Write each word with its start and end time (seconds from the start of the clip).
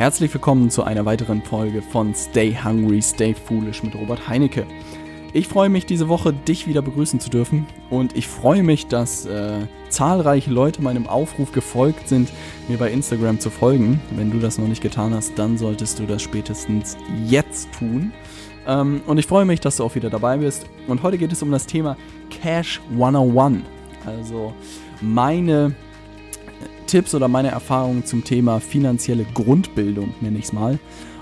Herzlich 0.00 0.32
willkommen 0.32 0.70
zu 0.70 0.82
einer 0.82 1.04
weiteren 1.04 1.42
Folge 1.42 1.82
von 1.82 2.14
Stay 2.14 2.56
Hungry, 2.64 3.02
Stay 3.02 3.34
Foolish 3.34 3.82
mit 3.82 3.94
Robert 3.94 4.26
Heinecke. 4.26 4.66
Ich 5.34 5.46
freue 5.46 5.68
mich, 5.68 5.84
diese 5.84 6.08
Woche 6.08 6.32
dich 6.32 6.66
wieder 6.66 6.80
begrüßen 6.80 7.20
zu 7.20 7.28
dürfen 7.28 7.66
und 7.90 8.16
ich 8.16 8.26
freue 8.26 8.62
mich, 8.62 8.86
dass 8.86 9.26
äh, 9.26 9.58
zahlreiche 9.90 10.50
Leute 10.50 10.80
meinem 10.80 11.06
Aufruf 11.06 11.52
gefolgt 11.52 12.08
sind, 12.08 12.32
mir 12.66 12.78
bei 12.78 12.90
Instagram 12.90 13.40
zu 13.40 13.50
folgen. 13.50 14.00
Wenn 14.16 14.30
du 14.30 14.38
das 14.38 14.56
noch 14.56 14.68
nicht 14.68 14.80
getan 14.80 15.12
hast, 15.12 15.38
dann 15.38 15.58
solltest 15.58 15.98
du 15.98 16.06
das 16.06 16.22
spätestens 16.22 16.96
jetzt 17.26 17.70
tun. 17.72 18.10
Ähm, 18.66 19.02
und 19.06 19.18
ich 19.18 19.26
freue 19.26 19.44
mich, 19.44 19.60
dass 19.60 19.76
du 19.76 19.84
auch 19.84 19.96
wieder 19.96 20.08
dabei 20.08 20.38
bist. 20.38 20.64
Und 20.86 21.02
heute 21.02 21.18
geht 21.18 21.30
es 21.30 21.42
um 21.42 21.50
das 21.50 21.66
Thema 21.66 21.98
Cash 22.30 22.80
101. 22.92 23.64
Also 24.06 24.54
meine 25.02 25.74
Tipps 26.90 27.14
oder 27.14 27.28
meine 27.28 27.52
Erfahrungen 27.52 28.04
zum 28.04 28.24
Thema 28.24 28.58
finanzielle 28.58 29.24
Grundbildung, 29.32 30.12
nenne 30.20 30.38
ich 30.38 30.46
es 30.46 30.52
mal. 30.52 30.80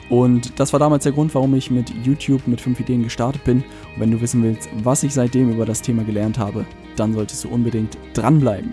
Und 0.09 0.59
das 0.59 0.73
war 0.73 0.81
damals 0.81 1.05
der 1.05 1.13
Grund, 1.13 1.35
warum 1.35 1.55
ich 1.55 1.71
mit 1.71 1.93
YouTube 2.05 2.47
mit 2.47 2.63
5 2.63 2.81
Ideen 2.81 3.03
gestartet 3.03 3.45
bin. 3.45 3.59
Und 3.59 4.01
wenn 4.01 4.11
du 4.11 4.19
wissen 4.23 4.43
willst, 4.43 4.71
was 4.83 5.03
ich 5.03 5.13
seitdem 5.13 5.51
über 5.53 5.67
das 5.67 5.83
Thema 5.83 6.05
gelernt 6.05 6.39
habe, 6.39 6.65
dann 6.97 7.13
solltest 7.13 7.45
du 7.45 7.51
unbedingt 7.51 7.99
dranbleiben. 8.15 8.73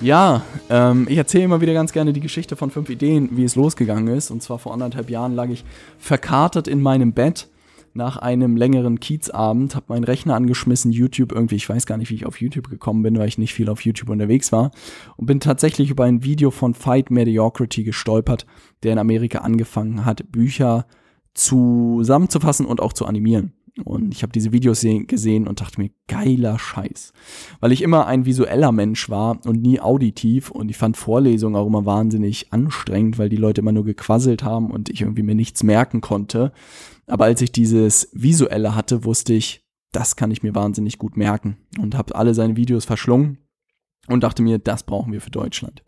Ja, 0.00 0.42
ähm, 0.70 1.06
ich 1.10 1.18
erzähle 1.18 1.44
immer 1.44 1.60
wieder 1.60 1.74
ganz 1.74 1.92
gerne 1.92 2.14
die 2.14 2.20
Geschichte 2.20 2.56
von 2.56 2.70
5 2.70 2.88
Ideen, 2.88 3.28
wie 3.32 3.44
es 3.44 3.54
losgegangen 3.54 4.08
ist. 4.08 4.30
Und 4.30 4.42
zwar 4.42 4.58
vor 4.58 4.72
anderthalb 4.72 5.10
Jahren 5.10 5.34
lag 5.34 5.50
ich 5.50 5.62
verkatert 5.98 6.68
in 6.68 6.80
meinem 6.80 7.12
Bett 7.12 7.48
nach 7.98 8.16
einem 8.16 8.56
längeren 8.56 9.00
Kiezabend, 9.00 9.74
habe 9.74 9.86
meinen 9.88 10.04
Rechner 10.04 10.36
angeschmissen, 10.36 10.92
YouTube 10.92 11.32
irgendwie, 11.32 11.56
ich 11.56 11.68
weiß 11.68 11.84
gar 11.84 11.98
nicht, 11.98 12.08
wie 12.08 12.14
ich 12.14 12.24
auf 12.24 12.40
YouTube 12.40 12.70
gekommen 12.70 13.02
bin, 13.02 13.18
weil 13.18 13.28
ich 13.28 13.36
nicht 13.36 13.52
viel 13.52 13.68
auf 13.68 13.82
YouTube 13.82 14.08
unterwegs 14.08 14.52
war 14.52 14.70
und 15.16 15.26
bin 15.26 15.40
tatsächlich 15.40 15.90
über 15.90 16.04
ein 16.04 16.24
Video 16.24 16.50
von 16.50 16.72
Fight 16.72 17.10
Mediocrity 17.10 17.82
gestolpert, 17.82 18.46
der 18.84 18.92
in 18.92 18.98
Amerika 18.98 19.40
angefangen 19.40 20.06
hat, 20.06 20.32
Bücher 20.32 20.86
zusammenzufassen 21.34 22.64
und 22.64 22.80
auch 22.80 22.92
zu 22.92 23.04
animieren. 23.04 23.52
Und 23.84 24.14
ich 24.14 24.22
habe 24.22 24.32
diese 24.32 24.52
Videos 24.52 24.80
gesehen 24.80 25.46
und 25.46 25.60
dachte 25.60 25.80
mir, 25.80 25.90
geiler 26.08 26.58
Scheiß. 26.58 27.12
Weil 27.60 27.72
ich 27.72 27.82
immer 27.82 28.06
ein 28.06 28.24
visueller 28.24 28.72
Mensch 28.72 29.08
war 29.08 29.38
und 29.46 29.62
nie 29.62 29.80
auditiv 29.80 30.50
und 30.50 30.70
ich 30.70 30.76
fand 30.76 30.96
Vorlesungen 30.96 31.56
auch 31.56 31.66
immer 31.66 31.86
wahnsinnig 31.86 32.52
anstrengend, 32.52 33.18
weil 33.18 33.28
die 33.28 33.36
Leute 33.36 33.60
immer 33.60 33.72
nur 33.72 33.84
gequasselt 33.84 34.42
haben 34.42 34.70
und 34.70 34.88
ich 34.88 35.02
irgendwie 35.02 35.22
mir 35.22 35.34
nichts 35.34 35.62
merken 35.62 36.00
konnte. 36.00 36.52
Aber 37.06 37.24
als 37.24 37.40
ich 37.40 37.52
dieses 37.52 38.10
Visuelle 38.12 38.74
hatte, 38.74 39.04
wusste 39.04 39.32
ich, 39.32 39.64
das 39.92 40.16
kann 40.16 40.30
ich 40.30 40.42
mir 40.42 40.54
wahnsinnig 40.54 40.98
gut 40.98 41.16
merken 41.16 41.56
und 41.78 41.96
habe 41.96 42.14
alle 42.14 42.34
seine 42.34 42.56
Videos 42.56 42.84
verschlungen 42.84 43.38
und 44.06 44.22
dachte 44.22 44.42
mir, 44.42 44.58
das 44.58 44.82
brauchen 44.82 45.12
wir 45.12 45.20
für 45.20 45.30
Deutschland. 45.30 45.82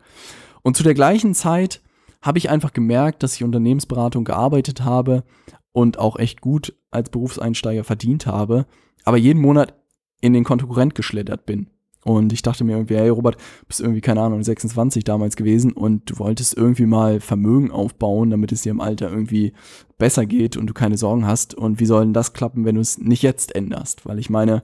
Und 0.62 0.76
zu 0.76 0.82
der 0.82 0.94
gleichen 0.94 1.34
Zeit 1.34 1.82
habe 2.22 2.38
ich 2.38 2.50
einfach 2.50 2.72
gemerkt, 2.72 3.22
dass 3.22 3.34
ich 3.34 3.44
Unternehmensberatung 3.44 4.24
gearbeitet 4.24 4.84
habe 4.84 5.24
und 5.72 5.98
auch 5.98 6.18
echt 6.18 6.40
gut 6.40 6.74
als 6.90 7.10
Berufseinsteiger 7.10 7.84
verdient 7.84 8.26
habe, 8.26 8.66
aber 9.04 9.16
jeden 9.16 9.40
Monat 9.40 9.74
in 10.20 10.32
den 10.32 10.44
Konkurrent 10.44 10.94
geschlittert 10.94 11.46
bin. 11.46 11.68
Und 12.02 12.32
ich 12.32 12.40
dachte 12.40 12.64
mir 12.64 12.72
irgendwie, 12.72 12.96
hey 12.96 13.10
Robert, 13.10 13.36
bist 13.68 13.80
irgendwie, 13.80 14.00
keine 14.00 14.22
Ahnung, 14.22 14.42
26 14.42 15.04
damals 15.04 15.36
gewesen 15.36 15.72
und 15.72 16.10
du 16.10 16.18
wolltest 16.18 16.56
irgendwie 16.56 16.86
mal 16.86 17.20
Vermögen 17.20 17.70
aufbauen, 17.70 18.30
damit 18.30 18.52
es 18.52 18.62
dir 18.62 18.70
im 18.70 18.80
Alter 18.80 19.10
irgendwie 19.10 19.52
besser 19.98 20.24
geht 20.24 20.56
und 20.56 20.66
du 20.66 20.72
keine 20.72 20.96
Sorgen 20.96 21.26
hast. 21.26 21.54
Und 21.54 21.78
wie 21.78 21.84
soll 21.84 22.04
denn 22.04 22.14
das 22.14 22.32
klappen, 22.32 22.64
wenn 22.64 22.76
du 22.76 22.80
es 22.80 22.96
nicht 22.96 23.22
jetzt 23.22 23.54
änderst? 23.54 24.06
Weil 24.06 24.18
ich 24.18 24.30
meine, 24.30 24.62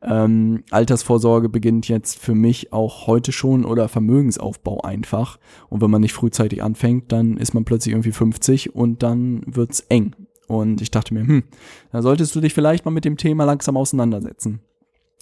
ähm, 0.00 0.64
Altersvorsorge 0.70 1.50
beginnt 1.50 1.88
jetzt 1.88 2.18
für 2.18 2.34
mich 2.34 2.72
auch 2.72 3.06
heute 3.06 3.32
schon 3.32 3.66
oder 3.66 3.88
Vermögensaufbau 3.88 4.80
einfach. 4.80 5.38
Und 5.68 5.82
wenn 5.82 5.90
man 5.90 6.00
nicht 6.00 6.14
frühzeitig 6.14 6.62
anfängt, 6.62 7.12
dann 7.12 7.36
ist 7.36 7.52
man 7.52 7.66
plötzlich 7.66 7.92
irgendwie 7.92 8.12
50 8.12 8.74
und 8.74 9.02
dann 9.02 9.42
wird's 9.44 9.80
eng. 9.90 10.14
Und 10.48 10.82
ich 10.82 10.90
dachte 10.90 11.14
mir, 11.14 11.26
hm, 11.26 11.44
da 11.92 12.02
solltest 12.02 12.34
du 12.34 12.40
dich 12.40 12.54
vielleicht 12.54 12.84
mal 12.84 12.90
mit 12.90 13.04
dem 13.04 13.16
Thema 13.16 13.44
langsam 13.44 13.76
auseinandersetzen. 13.76 14.60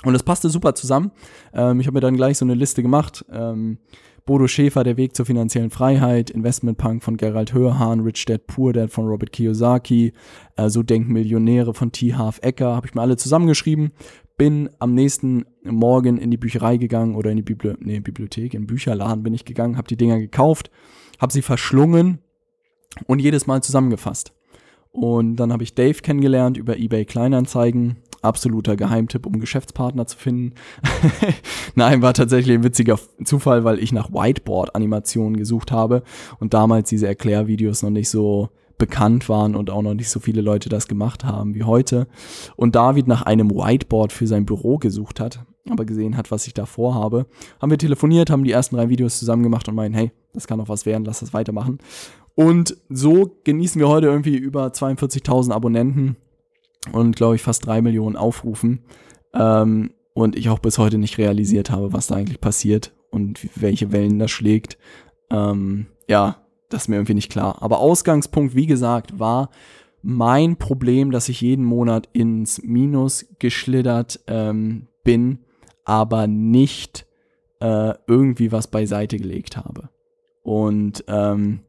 Und 0.05 0.13
das 0.13 0.23
passte 0.23 0.49
super 0.49 0.75
zusammen. 0.75 1.11
Ähm, 1.53 1.81
ich 1.81 1.87
habe 1.87 1.97
mir 1.97 2.01
dann 2.01 2.17
gleich 2.17 2.39
so 2.39 2.45
eine 2.45 2.55
Liste 2.55 2.83
gemacht. 2.83 3.25
Ähm, 3.31 3.79
Bodo 4.25 4.49
Schäfer, 4.49 4.83
Der 4.83 4.97
Weg 4.97 5.15
zur 5.15 5.25
finanziellen 5.25 5.71
Freiheit, 5.71 6.31
Investment 6.31 6.79
Punk 6.79 7.03
von 7.03 7.17
Gerald 7.17 7.53
Hörhahn, 7.53 8.01
Rich 8.01 8.25
Dad 8.25 8.47
Poor 8.47 8.73
Dad 8.73 8.91
von 8.91 9.07
Robert 9.07 9.33
Kiyosaki, 9.33 10.13
äh, 10.57 10.69
So 10.69 10.83
denken 10.83 11.13
Millionäre 11.13 11.75
von 11.75 11.93
T. 11.93 12.15
Half 12.15 12.41
Ecker, 12.43 12.75
habe 12.75 12.87
ich 12.87 12.95
mir 12.95 13.03
alle 13.03 13.17
zusammengeschrieben. 13.17 13.93
Bin 14.37 14.69
am 14.81 14.95
nächsten 14.95 15.47
Morgen 15.65 16.19
in 16.19 16.31
die 16.31 16.37
Bücherei 16.37 16.77
gegangen 16.77 17.15
oder 17.15 17.31
in 17.31 17.37
die 17.37 17.43
Bibli 17.43 17.75
nee, 17.81 18.01
Bibliothek, 18.01 18.53
in 18.53 18.63
den 18.63 18.67
Bücherladen 18.67 19.23
bin 19.23 19.33
ich 19.33 19.45
gegangen, 19.45 19.77
habe 19.77 19.89
die 19.89 19.97
Dinger 19.97 20.19
gekauft, 20.19 20.71
habe 21.19 21.33
sie 21.33 21.41
verschlungen 21.43 22.19
und 23.07 23.21
jedes 23.21 23.47
Mal 23.47 23.63
zusammengefasst. 23.63 24.36
Und 24.97 25.37
dann 25.37 25.53
habe 25.53 25.63
ich 25.63 25.75
Dave 25.75 26.01
kennengelernt 26.01 26.57
über 26.57 26.79
eBay 26.79 27.05
Kleinanzeigen, 27.05 27.97
absoluter 28.23 28.77
Geheimtipp, 28.77 29.27
um 29.27 29.41
Geschäftspartner 29.41 30.07
zu 30.07 30.17
finden. 30.17 30.55
Nein, 31.75 32.01
war 32.01 32.15
tatsächlich 32.15 32.57
ein 32.57 32.65
witziger 32.65 32.99
Zufall, 33.23 33.63
weil 33.63 33.79
ich 33.79 33.93
nach 33.93 34.11
Whiteboard-Animationen 34.11 35.37
gesucht 35.37 35.71
habe 35.71 36.03
und 36.41 36.55
damals 36.55 36.89
diese 36.89 37.07
Erklärvideos 37.07 37.83
noch 37.83 37.91
nicht 37.91 38.09
so 38.09 38.49
bekannt 38.79 39.29
waren 39.29 39.55
und 39.55 39.69
auch 39.69 39.83
noch 39.83 39.93
nicht 39.93 40.09
so 40.09 40.19
viele 40.19 40.41
Leute 40.41 40.71
das 40.71 40.89
gemacht 40.89 41.25
haben 41.25 41.55
wie 41.55 41.65
heute. 41.65 42.07
Und 42.57 42.75
David 42.75 43.07
nach 43.07 43.21
einem 43.21 43.51
Whiteboard 43.51 44.15
für 44.15 44.27
sein 44.27 44.47
Büro 44.47 44.79
gesucht 44.79 45.21
hat, 45.21 45.45
aber 45.69 45.85
gesehen 45.85 46.17
hat, 46.17 46.31
was 46.31 46.47
ich 46.47 46.55
da 46.55 46.65
vorhabe, 46.65 47.27
haben 47.61 47.71
wir 47.71 47.79
telefoniert, 47.79 48.31
haben 48.31 48.45
die 48.45 48.53
ersten 48.53 48.77
drei 48.77 48.89
Videos 48.89 49.19
zusammen 49.19 49.43
gemacht 49.43 49.69
und 49.69 49.75
meinen, 49.75 49.95
hey, 49.95 50.11
das 50.33 50.47
kann 50.47 50.59
doch 50.59 50.71
was 50.71 50.87
werden, 50.87 51.05
lass 51.05 51.21
das 51.21 51.35
weitermachen. 51.35 51.81
Und 52.37 52.77
so 52.91 53.35
genießen 53.45 53.81
wir 53.81 53.89
heute 53.89 54.07
irgendwie 54.07 54.37
über 54.37 54.67
42.000 54.67 55.53
Abonnenten 55.53 56.17
und 56.93 57.17
glaube 57.17 57.35
ich 57.35 57.43
fast 57.43 57.67
drei 57.67 57.83
Millionen 57.83 58.15
Aufrufen. 58.15 58.85
Ähm, 59.35 59.91
und 60.13 60.37
ich 60.37 60.49
auch 60.49 60.59
bis 60.61 60.79
heute 60.79 60.99
nicht 60.99 61.19
realisiert 61.19 61.71
habe, 61.71 61.93
was 61.93 62.07
da 62.07 62.15
eigentlich 62.15 62.41
passiert 62.41 62.95
und 63.11 63.49
welche 63.61 63.91
Wellen 63.91 64.19
das 64.19 64.31
schlägt. 64.31 64.79
Ähm, 65.31 65.87
ja, 66.09 66.37
das 66.69 66.83
ist 66.83 66.89
mir 66.89 66.97
irgendwie 66.97 67.15
nicht 67.15 67.33
klar. 67.33 67.63
Aber 67.63 67.81
Ausgangspunkt, 67.81 68.55
wie 68.55 68.67
gesagt, 68.67 69.19
war 69.19 69.51
mein 70.03 70.57
Problem, 70.57 71.11
dass 71.11 71.29
ich 71.29 71.41
jeden 71.41 71.65
Monat 71.65 72.09
ins 72.13 72.63
Minus 72.63 73.27
geschlittert 73.39 74.21
ähm, 74.27 74.89
bin, 75.05 75.41
aber 75.85 76.27
nicht 76.27 77.07
äh, 77.61 77.95
irgendwie 78.07 78.53
was 78.53 78.69
beiseite 78.69 79.17
gelegt 79.17 79.57
habe. 79.57 79.89
Und 80.43 81.05
ähm, 81.09 81.61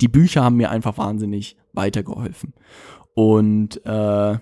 die 0.00 0.08
Bücher 0.08 0.44
haben 0.44 0.56
mir 0.56 0.70
einfach 0.70 0.98
wahnsinnig 0.98 1.56
weitergeholfen. 1.72 2.54
Und 3.14 3.84
äh, 3.86 4.38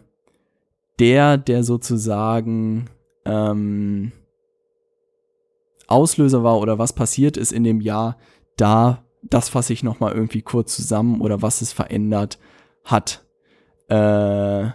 der, 0.99 1.39
der 1.39 1.65
sozusagen 1.65 2.91
ähm, 3.25 4.13
Auslöser 5.87 6.43
war 6.43 6.59
oder 6.59 6.79
was 6.79 6.93
passiert 6.93 7.37
ist 7.37 7.53
in 7.53 7.65
dem 7.65 7.81
Jahr, 7.81 8.17
da 8.57 9.05
das 9.31 9.49
fasse 9.49 9.73
ich 9.73 9.83
nochmal 9.83 10.13
irgendwie 10.13 10.43
kurz 10.43 10.77
zusammen 10.77 11.21
oder 11.21 11.43
was 11.43 11.63
es 11.63 11.73
verändert 11.73 12.39
hat. 12.85 13.25
Äh, 13.89 14.71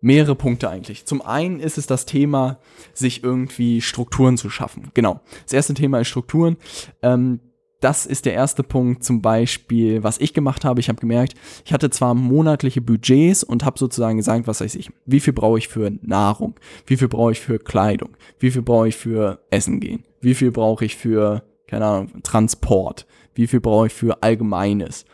mehrere 0.00 0.34
Punkte 0.36 0.68
eigentlich. 0.68 1.06
Zum 1.06 1.22
einen 1.22 1.60
ist 1.60 1.78
es 1.78 1.86
das 1.86 2.06
Thema, 2.06 2.58
sich 2.92 3.24
irgendwie 3.24 3.80
Strukturen 3.80 4.36
zu 4.36 4.50
schaffen. 4.50 4.90
Genau. 4.94 5.20
Das 5.44 5.52
erste 5.52 5.74
Thema 5.74 6.00
ist 6.00 6.08
Strukturen. 6.08 6.56
Ähm, 7.02 7.40
das 7.80 8.06
ist 8.06 8.24
der 8.24 8.32
erste 8.32 8.62
Punkt 8.62 9.04
zum 9.04 9.20
Beispiel, 9.20 10.02
was 10.02 10.18
ich 10.18 10.32
gemacht 10.32 10.64
habe. 10.64 10.80
Ich 10.80 10.88
habe 10.88 11.00
gemerkt, 11.00 11.34
ich 11.64 11.72
hatte 11.72 11.90
zwar 11.90 12.14
monatliche 12.14 12.80
Budgets 12.80 13.44
und 13.44 13.64
habe 13.64 13.78
sozusagen 13.78 14.16
gesagt, 14.16 14.46
was 14.46 14.60
weiß 14.60 14.74
ich, 14.76 14.90
wie 15.04 15.20
viel 15.20 15.32
brauche 15.32 15.58
ich 15.58 15.68
für 15.68 15.92
Nahrung, 16.02 16.54
wie 16.86 16.96
viel 16.96 17.08
brauche 17.08 17.32
ich 17.32 17.40
für 17.40 17.58
Kleidung, 17.58 18.16
wie 18.38 18.50
viel 18.50 18.62
brauche 18.62 18.88
ich 18.88 18.96
für 18.96 19.40
Essen 19.50 19.80
gehen, 19.80 20.04
wie 20.20 20.34
viel 20.34 20.52
brauche 20.52 20.84
ich 20.84 20.96
für, 20.96 21.42
keine 21.66 21.84
Ahnung, 21.84 22.22
Transport, 22.22 23.06
wie 23.34 23.46
viel 23.46 23.60
brauche 23.60 23.88
ich 23.88 23.92
für 23.92 24.22
Allgemeines. 24.22 25.04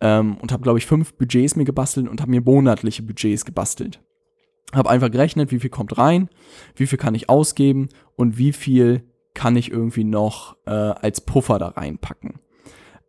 Ähm, 0.00 0.36
und 0.38 0.50
habe, 0.50 0.62
glaube 0.62 0.78
ich, 0.78 0.86
fünf 0.86 1.14
Budgets 1.14 1.56
mir 1.56 1.64
gebastelt 1.64 2.08
und 2.08 2.20
habe 2.20 2.30
mir 2.30 2.40
monatliche 2.40 3.02
Budgets 3.02 3.44
gebastelt. 3.44 4.00
Habe 4.72 4.90
einfach 4.90 5.10
gerechnet, 5.10 5.50
wie 5.50 5.60
viel 5.60 5.70
kommt 5.70 5.98
rein, 5.98 6.28
wie 6.74 6.86
viel 6.86 6.98
kann 6.98 7.14
ich 7.14 7.28
ausgeben 7.28 7.88
und 8.16 8.38
wie 8.38 8.52
viel 8.52 9.04
kann 9.34 9.56
ich 9.56 9.70
irgendwie 9.70 10.04
noch 10.04 10.56
äh, 10.66 10.70
als 10.70 11.20
Puffer 11.20 11.58
da 11.58 11.68
reinpacken. 11.68 12.40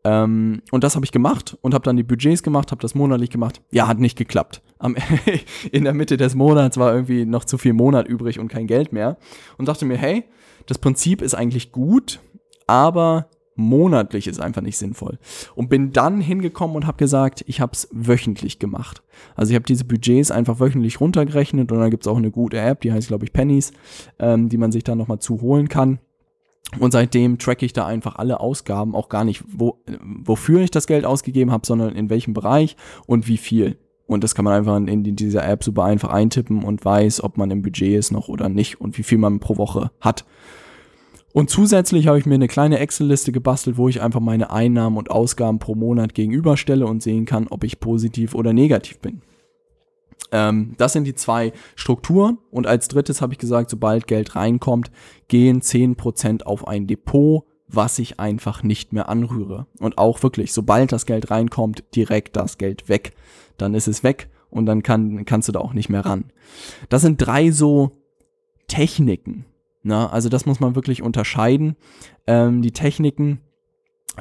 Ähm, 0.03 0.61
und 0.71 0.83
das 0.83 0.95
habe 0.95 1.05
ich 1.05 1.11
gemacht 1.11 1.57
und 1.61 1.73
habe 1.73 1.83
dann 1.83 1.97
die 1.97 2.03
Budgets 2.03 2.41
gemacht, 2.41 2.71
habe 2.71 2.81
das 2.81 2.95
monatlich 2.95 3.29
gemacht. 3.29 3.61
Ja, 3.71 3.87
hat 3.87 3.99
nicht 3.99 4.17
geklappt. 4.17 4.61
Am, 4.79 4.95
in 5.71 5.83
der 5.83 5.93
Mitte 5.93 6.17
des 6.17 6.35
Monats 6.35 6.77
war 6.77 6.93
irgendwie 6.93 7.25
noch 7.25 7.45
zu 7.45 7.57
viel 7.57 7.73
Monat 7.73 8.07
übrig 8.07 8.39
und 8.39 8.47
kein 8.47 8.67
Geld 8.67 8.93
mehr. 8.93 9.17
Und 9.57 9.67
dachte 9.67 9.85
mir, 9.85 9.97
hey, 9.97 10.23
das 10.65 10.79
Prinzip 10.79 11.21
ist 11.21 11.35
eigentlich 11.35 11.71
gut, 11.71 12.19
aber 12.65 13.27
monatlich 13.55 14.27
ist 14.27 14.41
einfach 14.41 14.61
nicht 14.61 14.77
sinnvoll. 14.77 15.19
Und 15.53 15.69
bin 15.69 15.91
dann 15.91 16.19
hingekommen 16.19 16.75
und 16.75 16.87
habe 16.87 16.97
gesagt, 16.97 17.43
ich 17.45 17.61
habe 17.61 17.73
es 17.73 17.87
wöchentlich 17.91 18.57
gemacht. 18.57 19.03
Also 19.35 19.51
ich 19.51 19.55
habe 19.55 19.65
diese 19.65 19.85
Budgets 19.85 20.31
einfach 20.31 20.59
wöchentlich 20.59 20.99
runtergerechnet 20.99 21.71
und 21.71 21.79
dann 21.79 21.91
gibt 21.91 22.03
es 22.03 22.07
auch 22.07 22.17
eine 22.17 22.31
gute 22.31 22.59
App, 22.59 22.81
die 22.81 22.91
heißt, 22.91 23.09
glaube 23.09 23.25
ich, 23.25 23.33
Pennies, 23.33 23.71
ähm, 24.17 24.49
die 24.49 24.57
man 24.57 24.71
sich 24.71 24.83
dann 24.83 24.97
nochmal 24.97 25.19
zuholen 25.19 25.69
kann 25.69 25.99
Und 26.79 26.91
seitdem 26.91 27.37
tracke 27.37 27.65
ich 27.65 27.73
da 27.73 27.85
einfach 27.85 28.15
alle 28.15 28.39
Ausgaben, 28.39 28.95
auch 28.95 29.09
gar 29.09 29.25
nicht, 29.25 29.43
wo, 29.47 29.83
wofür 30.01 30.61
ich 30.61 30.71
das 30.71 30.87
Geld 30.87 31.05
ausgegeben 31.05 31.51
habe, 31.51 31.65
sondern 31.65 31.95
in 31.95 32.09
welchem 32.09 32.33
Bereich 32.33 32.77
und 33.07 33.27
wie 33.27 33.37
viel. 33.37 33.77
Und 34.07 34.23
das 34.23 34.35
kann 34.35 34.45
man 34.45 34.53
einfach 34.53 34.77
in, 34.77 34.87
in 34.87 35.15
dieser 35.15 35.47
App 35.47 35.63
super 35.63 35.83
einfach 35.83 36.09
eintippen 36.09 36.63
und 36.63 36.83
weiß, 36.83 37.23
ob 37.23 37.37
man 37.37 37.51
im 37.51 37.61
Budget 37.61 37.97
ist 37.97 38.11
noch 38.11 38.29
oder 38.29 38.49
nicht 38.49 38.79
und 38.79 38.97
wie 38.97 39.03
viel 39.03 39.17
man 39.17 39.39
pro 39.39 39.57
Woche 39.57 39.91
hat. 39.99 40.25
Und 41.33 41.49
zusätzlich 41.49 42.07
habe 42.07 42.19
ich 42.19 42.25
mir 42.25 42.35
eine 42.35 42.49
kleine 42.49 42.79
Excel-Liste 42.79 43.31
gebastelt, 43.31 43.77
wo 43.77 43.87
ich 43.87 44.01
einfach 44.01 44.19
meine 44.19 44.51
Einnahmen 44.51 44.97
und 44.97 45.11
Ausgaben 45.11 45.59
pro 45.59 45.75
Monat 45.75 46.13
gegenüberstelle 46.13 46.85
und 46.85 47.01
sehen 47.01 47.25
kann, 47.25 47.47
ob 47.47 47.63
ich 47.63 47.79
positiv 47.79 48.35
oder 48.35 48.51
negativ 48.51 48.99
bin. 48.99 49.21
Ähm, 50.31 50.75
das 50.77 50.93
sind 50.93 51.05
die 51.05 51.15
zwei 51.15 51.53
Strukturen. 51.75 52.37
Und 52.51 52.67
als 52.67 52.87
drittes 52.87 53.21
habe 53.21 53.33
ich 53.33 53.39
gesagt, 53.39 53.69
sobald 53.69 54.07
Geld 54.07 54.35
reinkommt, 54.35 54.91
gehen 55.27 55.61
10% 55.61 56.43
auf 56.43 56.67
ein 56.67 56.87
Depot, 56.87 57.45
was 57.67 57.99
ich 57.99 58.19
einfach 58.19 58.63
nicht 58.63 58.93
mehr 58.93 59.09
anrühre. 59.09 59.67
Und 59.79 59.97
auch 59.97 60.23
wirklich, 60.23 60.53
sobald 60.53 60.91
das 60.91 61.05
Geld 61.05 61.31
reinkommt, 61.31 61.83
direkt 61.95 62.35
das 62.35 62.57
Geld 62.57 62.89
weg. 62.89 63.13
Dann 63.57 63.73
ist 63.73 63.87
es 63.87 64.03
weg 64.03 64.29
und 64.49 64.65
dann 64.65 64.83
kann, 64.83 65.25
kannst 65.25 65.47
du 65.47 65.51
da 65.51 65.59
auch 65.59 65.73
nicht 65.73 65.89
mehr 65.89 66.05
ran. 66.05 66.25
Das 66.89 67.01
sind 67.01 67.17
drei 67.17 67.51
so 67.51 67.91
Techniken. 68.67 69.45
Ne? 69.83 70.11
also 70.11 70.29
das 70.29 70.45
muss 70.45 70.59
man 70.59 70.75
wirklich 70.75 71.01
unterscheiden. 71.01 71.75
Ähm, 72.27 72.61
die 72.61 72.71
Techniken 72.71 73.41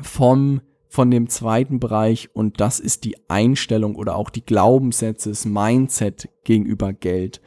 vom 0.02 0.60
von 0.90 1.08
dem 1.08 1.28
zweiten 1.28 1.78
Bereich 1.78 2.30
und 2.34 2.60
das 2.60 2.80
ist 2.80 3.04
die 3.04 3.16
Einstellung 3.28 3.94
oder 3.94 4.16
auch 4.16 4.28
die 4.28 4.44
Glaubenssätze, 4.44 5.28
das 5.28 5.44
Mindset 5.44 6.28
gegenüber 6.42 6.92
Geld. 6.92 7.40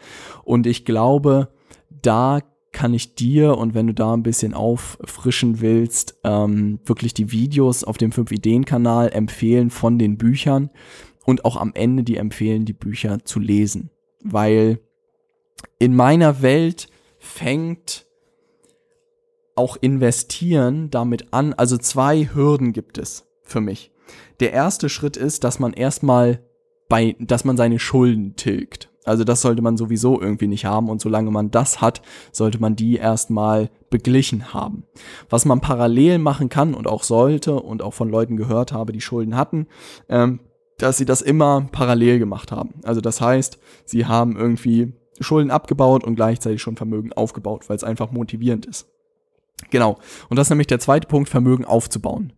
Und 0.45 0.65
ich 0.65 0.85
glaube, 0.85 1.49
da 1.89 2.39
kann 2.71 2.93
ich 2.93 3.15
dir 3.15 3.57
und 3.57 3.73
wenn 3.73 3.87
du 3.87 3.93
da 3.93 4.13
ein 4.13 4.23
bisschen 4.23 4.53
auffrischen 4.53 5.59
willst, 5.59 6.17
ähm, 6.23 6.79
wirklich 6.85 7.13
die 7.13 7.33
Videos 7.33 7.83
auf 7.83 7.97
dem 7.97 8.11
5-Ideen-Kanal 8.11 9.11
empfehlen 9.11 9.69
von 9.69 9.99
den 9.99 10.17
Büchern 10.17 10.69
und 11.25 11.43
auch 11.43 11.57
am 11.57 11.73
Ende 11.75 12.03
die 12.03 12.15
empfehlen, 12.15 12.63
die 12.63 12.73
Bücher 12.73 13.25
zu 13.25 13.41
lesen. 13.41 13.89
Weil 14.23 14.79
in 15.79 15.97
meiner 15.97 16.41
Welt 16.41 16.87
fängt 17.19 18.05
auch 19.55 19.75
investieren 19.75 20.89
damit 20.89 21.33
an. 21.33 21.53
Also 21.53 21.77
zwei 21.77 22.29
Hürden 22.33 22.71
gibt 22.71 22.97
es 22.97 23.27
für 23.43 23.61
mich. 23.61 23.91
Der 24.39 24.53
erste 24.53 24.89
Schritt 24.89 25.17
ist, 25.17 25.43
dass 25.43 25.59
man 25.59 25.73
erstmal 25.73 26.39
bei, 26.89 27.15
dass 27.19 27.45
man 27.45 27.57
seine 27.57 27.79
Schulden 27.79 28.35
tilgt. 28.35 28.89
Also 29.05 29.23
das 29.23 29.41
sollte 29.41 29.61
man 29.61 29.77
sowieso 29.77 30.19
irgendwie 30.21 30.47
nicht 30.47 30.65
haben 30.65 30.89
und 30.89 31.01
solange 31.01 31.29
man 31.29 31.51
das 31.51 31.81
hat, 31.81 32.01
sollte 32.31 32.59
man 32.59 32.75
die 32.75 32.95
erstmal 32.95 33.69
beglichen 33.89 34.53
haben. 34.53 34.85
Was 35.29 35.45
man 35.45 35.59
parallel 35.59 36.19
machen 36.19 36.49
kann 36.49 36.73
und 36.73 36.87
auch 36.87 37.03
sollte 37.03 37.55
und 37.55 37.81
auch 37.81 37.93
von 37.93 38.09
Leuten 38.09 38.37
gehört 38.37 38.71
habe, 38.71 38.93
die 38.93 39.01
Schulden 39.01 39.35
hatten, 39.35 39.67
ähm, 40.07 40.39
dass 40.77 40.97
sie 40.97 41.05
das 41.05 41.21
immer 41.21 41.67
parallel 41.71 42.19
gemacht 42.19 42.51
haben. 42.51 42.75
Also 42.83 43.01
das 43.01 43.21
heißt, 43.21 43.59
sie 43.85 44.05
haben 44.05 44.37
irgendwie 44.37 44.93
Schulden 45.19 45.51
abgebaut 45.51 46.03
und 46.03 46.15
gleichzeitig 46.15 46.61
schon 46.61 46.75
Vermögen 46.75 47.13
aufgebaut, 47.13 47.69
weil 47.69 47.75
es 47.75 47.83
einfach 47.83 48.11
motivierend 48.11 48.65
ist. 48.65 48.87
Genau. 49.69 49.97
Und 50.29 50.37
das 50.37 50.47
ist 50.47 50.51
nämlich 50.51 50.67
der 50.67 50.79
zweite 50.79 51.07
Punkt, 51.07 51.29
Vermögen 51.29 51.65
aufzubauen. 51.65 52.33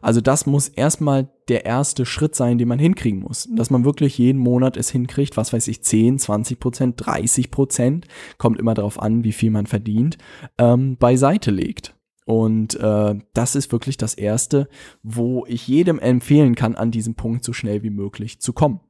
Also 0.00 0.20
das 0.20 0.46
muss 0.46 0.68
erstmal 0.68 1.28
der 1.48 1.64
erste 1.64 2.06
Schritt 2.06 2.34
sein, 2.34 2.58
den 2.58 2.68
man 2.68 2.78
hinkriegen 2.78 3.20
muss. 3.20 3.48
Dass 3.52 3.70
man 3.70 3.84
wirklich 3.84 4.18
jeden 4.18 4.38
Monat 4.38 4.76
es 4.76 4.90
hinkriegt, 4.90 5.36
was 5.36 5.52
weiß 5.52 5.68
ich, 5.68 5.82
10, 5.82 6.18
20 6.18 6.60
Prozent, 6.60 6.94
30 7.04 7.50
Prozent, 7.50 8.06
kommt 8.38 8.58
immer 8.58 8.74
darauf 8.74 9.00
an, 9.00 9.24
wie 9.24 9.32
viel 9.32 9.50
man 9.50 9.66
verdient, 9.66 10.18
ähm, 10.58 10.96
beiseite 10.96 11.50
legt. 11.50 11.94
Und 12.28 12.78
äh, 12.78 13.14
das 13.32 13.54
ist 13.54 13.72
wirklich 13.72 13.96
das 13.96 14.12
Erste, 14.12 14.68
wo 15.02 15.46
ich 15.48 15.66
jedem 15.66 15.98
empfehlen 15.98 16.56
kann, 16.56 16.74
an 16.74 16.90
diesem 16.90 17.14
Punkt 17.14 17.42
so 17.42 17.54
schnell 17.54 17.82
wie 17.82 17.88
möglich 17.88 18.38
zu 18.42 18.52
kommen. 18.52 18.80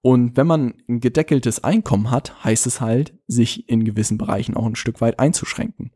Und 0.00 0.38
wenn 0.38 0.46
man 0.46 0.72
ein 0.88 1.00
gedeckeltes 1.00 1.62
Einkommen 1.62 2.10
hat, 2.10 2.42
heißt 2.44 2.66
es 2.66 2.80
halt, 2.80 3.12
sich 3.26 3.68
in 3.68 3.84
gewissen 3.84 4.16
Bereichen 4.16 4.56
auch 4.56 4.64
ein 4.64 4.74
Stück 4.74 5.02
weit 5.02 5.18
einzuschränken. 5.18 5.90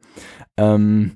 Ähm, 0.58 1.12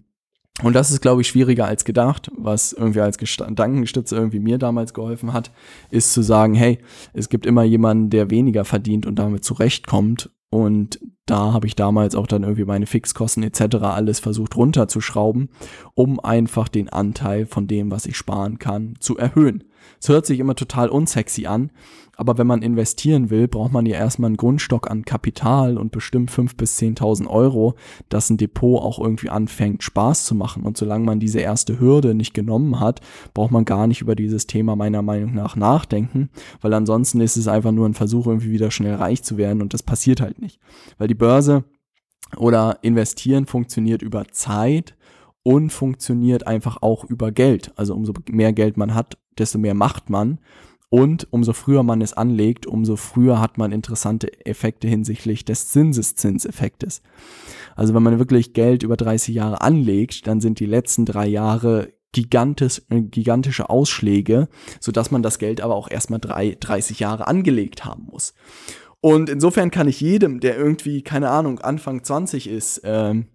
und 0.63 0.75
das 0.75 0.91
ist, 0.91 1.03
glaube 1.03 1.21
ich, 1.21 1.29
schwieriger 1.29 1.67
als 1.67 1.85
gedacht. 1.85 2.31
Was 2.37 2.73
irgendwie 2.73 3.01
als 3.01 3.19
Gedankenstütze 3.19 4.17
irgendwie 4.17 4.41
mir 4.41 4.59
damals 4.59 4.95
geholfen 4.95 5.33
hat, 5.33 5.51
ist 5.91 6.13
zu 6.13 6.23
sagen, 6.23 6.55
hey, 6.55 6.79
es 7.13 7.29
gibt 7.29 7.45
immer 7.45 7.63
jemanden, 7.63 8.09
der 8.09 8.31
weniger 8.31 8.65
verdient 8.65 9.05
und 9.05 9.19
damit 9.19 9.45
zurechtkommt. 9.45 10.31
Und 10.49 10.99
da 11.27 11.53
habe 11.53 11.67
ich 11.67 11.75
damals 11.75 12.15
auch 12.15 12.27
dann 12.27 12.45
irgendwie 12.45 12.65
meine 12.65 12.87
Fixkosten 12.87 13.43
etc. 13.43 13.77
alles 13.83 14.21
versucht 14.21 14.57
runterzuschrauben, 14.57 15.51
um 15.95 16.21
einfach 16.21 16.69
den 16.69 16.89
Anteil 16.89 17.47
von 17.47 17.67
dem, 17.67 17.91
was 17.91 18.07
ich 18.07 18.17
sparen 18.17 18.59
kann, 18.59 18.95
zu 19.01 19.19
erhöhen. 19.19 19.65
Es 20.01 20.09
hört 20.09 20.27
sich 20.27 20.41
immer 20.41 20.55
total 20.55 20.89
unsexy 20.89 21.47
an, 21.47 21.71
aber 22.17 22.39
wenn 22.39 22.47
man 22.47 22.63
investieren 22.63 23.31
will, 23.31 23.47
braucht 23.47 23.73
man 23.73 23.85
ja 23.85 23.97
erstmal 23.97 24.29
einen 24.29 24.39
Grundstock 24.39 24.91
an 24.91 25.05
Kapital 25.05 25.77
und 25.77 25.93
bestimmt 25.93 26.31
5.000 26.31 26.57
bis 26.57 26.79
10.000 26.79 27.27
Euro, 27.29 27.75
dass 28.09 28.31
ein 28.31 28.39
Depot 28.39 28.81
auch 28.81 28.99
irgendwie 28.99 29.29
anfängt 29.29 29.83
Spaß 29.83 30.25
zu 30.25 30.35
machen. 30.35 30.65
Und 30.65 30.79
solange 30.79 31.05
man 31.05 31.21
diese 31.21 31.41
erste 31.41 31.79
Hürde 31.79 32.15
nicht 32.15 32.33
genommen 32.33 32.81
hat, 32.81 33.01
braucht 33.35 33.51
man 33.51 33.67
gar 33.67 33.87
nicht 33.87 34.01
über 34.01 34.15
dieses 34.15 34.47
Thema 34.47 34.77
meiner 34.77 35.03
Meinung 35.03 35.35
nach 35.35 35.57
nachdenken, 35.57 36.31
weil 36.63 36.73
ansonsten 36.73 37.21
ist 37.21 37.37
es 37.37 37.49
einfach 37.49 37.73
nur 37.73 37.87
ein 37.87 37.95
Versuch, 37.95 38.27
irgendwie 38.27 38.51
wieder 38.51 38.71
schnell 38.71 38.95
reich 38.95 39.23
zu 39.23 39.37
werden 39.37 39.61
und 39.61 39.75
das 39.75 39.83
passiert 39.83 40.21
halt 40.23 40.41
nicht. 40.41 40.59
Weil 40.97 41.09
die 41.09 41.15
Börse 41.15 41.65
oder 42.37 42.79
investieren 42.83 43.47
funktioniert 43.47 44.03
über 44.03 44.27
Zeit 44.29 44.97
und 45.43 45.71
funktioniert 45.71 46.47
einfach 46.47 46.79
auch 46.81 47.05
über 47.05 47.31
Geld. 47.31 47.73
Also 47.77 47.95
umso 47.95 48.13
mehr 48.31 48.53
Geld 48.53 48.77
man 48.77 48.95
hat, 48.95 49.19
desto 49.39 49.59
mehr 49.59 49.75
macht 49.75 50.11
man. 50.11 50.39
Und 50.89 51.27
umso 51.31 51.53
früher 51.53 51.83
man 51.83 52.01
es 52.01 52.13
anlegt, 52.13 52.67
umso 52.67 52.97
früher 52.97 53.41
hat 53.41 53.59
man 53.59 53.73
interessante 53.73 54.47
Effekte 54.47 54.87
hinsichtlich 54.87 55.45
des 55.45 55.69
Zinseszinseffektes. 55.69 57.03
Also 57.75 57.93
wenn 57.93 58.05
man 58.05 58.19
wirklich 58.19 58.53
Geld 58.53 58.83
über 58.83 58.97
30 58.97 59.35
Jahre 59.35 59.61
anlegt, 59.63 60.27
dann 60.27 60.41
sind 60.41 60.61
die 60.61 60.67
letzten 60.67 61.05
drei 61.05 61.27
Jahre 61.27 61.93
gigantisch, 62.13 62.83
äh, 62.89 63.03
gigantische 63.03 63.69
Ausschläge, 63.69 64.49
sodass 64.81 65.11
man 65.11 65.23
das 65.23 65.39
Geld 65.39 65.61
aber 65.61 65.75
auch 65.75 65.91
erstmal 65.91 66.21
drei, 66.21 66.57
30 66.59 67.01
Jahre 67.01 67.27
angelegt 67.27 67.85
haben 67.85 68.05
muss. 68.11 68.33
Und 69.01 69.29
insofern 69.29 69.71
kann 69.71 69.89
ich 69.89 70.01
jedem, 70.01 70.41
der 70.41 70.57
irgendwie, 70.57 71.03
keine 71.03 71.29
Ahnung, 71.29 71.59
Anfang 71.59 72.03
20 72.03 72.49
ist, 72.49 72.81
ähm, 72.85 73.27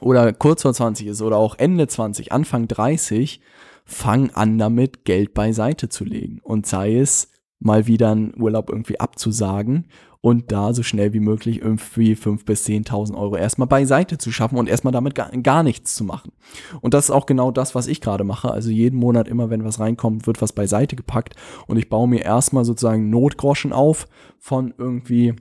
oder 0.00 0.32
kurz 0.32 0.62
vor 0.62 0.72
20 0.72 1.08
ist, 1.08 1.20
oder 1.20 1.36
auch 1.36 1.56
Ende 1.58 1.86
20, 1.86 2.32
Anfang 2.32 2.68
30, 2.68 3.40
fang 3.86 4.30
an 4.30 4.58
damit, 4.58 5.04
Geld 5.04 5.32
beiseite 5.32 5.88
zu 5.88 6.04
legen. 6.04 6.40
Und 6.42 6.66
sei 6.66 6.98
es 6.98 7.30
mal 7.58 7.86
wieder 7.86 8.10
einen 8.10 8.34
Urlaub 8.38 8.68
irgendwie 8.68 9.00
abzusagen 9.00 9.86
und 10.20 10.50
da 10.50 10.74
so 10.74 10.82
schnell 10.82 11.12
wie 11.12 11.20
möglich 11.20 11.62
irgendwie 11.62 12.14
5.000 12.14 12.44
bis 12.44 12.66
10.000 12.66 13.16
Euro 13.16 13.36
erstmal 13.36 13.68
beiseite 13.68 14.18
zu 14.18 14.32
schaffen 14.32 14.58
und 14.58 14.68
erstmal 14.68 14.92
damit 14.92 15.14
gar, 15.14 15.30
gar 15.30 15.62
nichts 15.62 15.94
zu 15.94 16.04
machen. 16.04 16.32
Und 16.80 16.94
das 16.94 17.04
ist 17.06 17.10
auch 17.12 17.26
genau 17.26 17.52
das, 17.52 17.76
was 17.76 17.86
ich 17.86 18.00
gerade 18.00 18.24
mache. 18.24 18.50
Also 18.50 18.70
jeden 18.70 18.98
Monat 18.98 19.28
immer, 19.28 19.50
wenn 19.50 19.64
was 19.64 19.78
reinkommt, 19.78 20.26
wird 20.26 20.42
was 20.42 20.52
beiseite 20.52 20.96
gepackt 20.96 21.36
und 21.68 21.76
ich 21.76 21.88
baue 21.88 22.08
mir 22.08 22.22
erstmal 22.22 22.64
sozusagen 22.64 23.08
Notgroschen 23.08 23.72
auf 23.72 24.08
von 24.38 24.74
irgendwie 24.76 25.34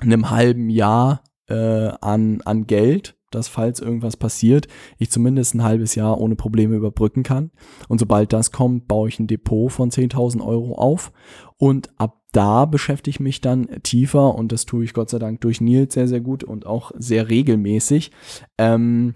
einem 0.00 0.30
halben 0.30 0.70
Jahr 0.70 1.22
äh, 1.48 1.92
an, 2.00 2.40
an 2.44 2.66
Geld 2.66 3.16
dass 3.30 3.48
falls 3.48 3.80
irgendwas 3.80 4.16
passiert, 4.16 4.68
ich 4.98 5.10
zumindest 5.10 5.54
ein 5.54 5.62
halbes 5.62 5.94
Jahr 5.94 6.20
ohne 6.20 6.36
Probleme 6.36 6.76
überbrücken 6.76 7.22
kann. 7.22 7.50
Und 7.88 7.98
sobald 7.98 8.32
das 8.32 8.52
kommt, 8.52 8.88
baue 8.88 9.08
ich 9.08 9.18
ein 9.18 9.26
Depot 9.26 9.70
von 9.70 9.90
10.000 9.90 10.44
Euro 10.44 10.74
auf 10.74 11.12
und 11.56 11.90
ab 11.98 12.20
da 12.32 12.64
beschäftige 12.64 13.10
ich 13.10 13.20
mich 13.20 13.40
dann 13.40 13.82
tiefer 13.82 14.34
und 14.34 14.52
das 14.52 14.64
tue 14.64 14.84
ich 14.84 14.94
Gott 14.94 15.10
sei 15.10 15.18
Dank 15.18 15.40
durch 15.40 15.60
Nils 15.60 15.94
sehr, 15.94 16.06
sehr 16.06 16.20
gut 16.20 16.44
und 16.44 16.64
auch 16.64 16.92
sehr 16.96 17.28
regelmäßig. 17.28 18.12
Ähm, 18.56 19.14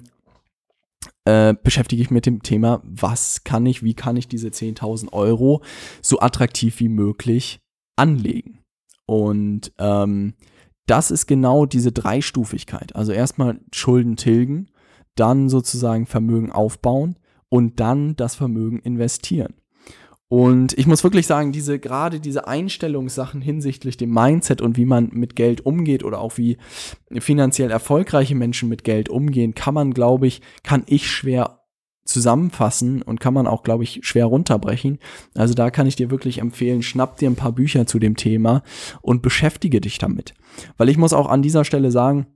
äh, 1.24 1.54
beschäftige 1.62 2.02
ich 2.02 2.10
mit 2.10 2.26
dem 2.26 2.42
Thema, 2.42 2.82
was 2.84 3.44
kann 3.44 3.66
ich, 3.66 3.82
wie 3.82 3.94
kann 3.94 4.16
ich 4.16 4.28
diese 4.28 4.48
10.000 4.48 5.12
Euro 5.12 5.62
so 6.02 6.20
attraktiv 6.20 6.80
wie 6.80 6.88
möglich 6.88 7.60
anlegen. 7.96 8.58
Und 9.06 9.72
ähm, 9.78 10.34
das 10.86 11.10
ist 11.10 11.26
genau 11.26 11.66
diese 11.66 11.92
Dreistufigkeit. 11.92 12.94
Also 12.94 13.12
erstmal 13.12 13.60
Schulden 13.72 14.16
tilgen, 14.16 14.68
dann 15.14 15.48
sozusagen 15.48 16.06
Vermögen 16.06 16.52
aufbauen 16.52 17.16
und 17.48 17.80
dann 17.80 18.16
das 18.16 18.34
Vermögen 18.34 18.80
investieren. 18.80 19.54
Und 20.28 20.76
ich 20.76 20.86
muss 20.86 21.04
wirklich 21.04 21.26
sagen, 21.26 21.52
diese, 21.52 21.78
gerade 21.78 22.18
diese 22.18 22.48
Einstellungssachen 22.48 23.40
hinsichtlich 23.40 23.96
dem 23.96 24.10
Mindset 24.10 24.60
und 24.62 24.76
wie 24.76 24.86
man 24.86 25.10
mit 25.12 25.36
Geld 25.36 25.64
umgeht 25.64 26.02
oder 26.02 26.18
auch 26.18 26.38
wie 26.38 26.58
finanziell 27.12 27.70
erfolgreiche 27.70 28.34
Menschen 28.34 28.68
mit 28.68 28.84
Geld 28.84 29.08
umgehen, 29.08 29.54
kann 29.54 29.74
man, 29.74 29.94
glaube 29.94 30.26
ich, 30.26 30.40
kann 30.62 30.82
ich 30.86 31.08
schwer 31.10 31.63
zusammenfassen 32.04 33.02
und 33.02 33.20
kann 33.20 33.34
man 33.34 33.46
auch, 33.46 33.62
glaube 33.62 33.84
ich, 33.84 34.00
schwer 34.02 34.26
runterbrechen. 34.26 34.98
Also 35.34 35.54
da 35.54 35.70
kann 35.70 35.86
ich 35.86 35.96
dir 35.96 36.10
wirklich 36.10 36.38
empfehlen, 36.38 36.82
schnapp 36.82 37.16
dir 37.16 37.30
ein 37.30 37.36
paar 37.36 37.52
Bücher 37.52 37.86
zu 37.86 37.98
dem 37.98 38.16
Thema 38.16 38.62
und 39.00 39.22
beschäftige 39.22 39.80
dich 39.80 39.98
damit. 39.98 40.34
Weil 40.76 40.88
ich 40.90 40.98
muss 40.98 41.12
auch 41.12 41.28
an 41.28 41.42
dieser 41.42 41.64
Stelle 41.64 41.90
sagen, 41.90 42.26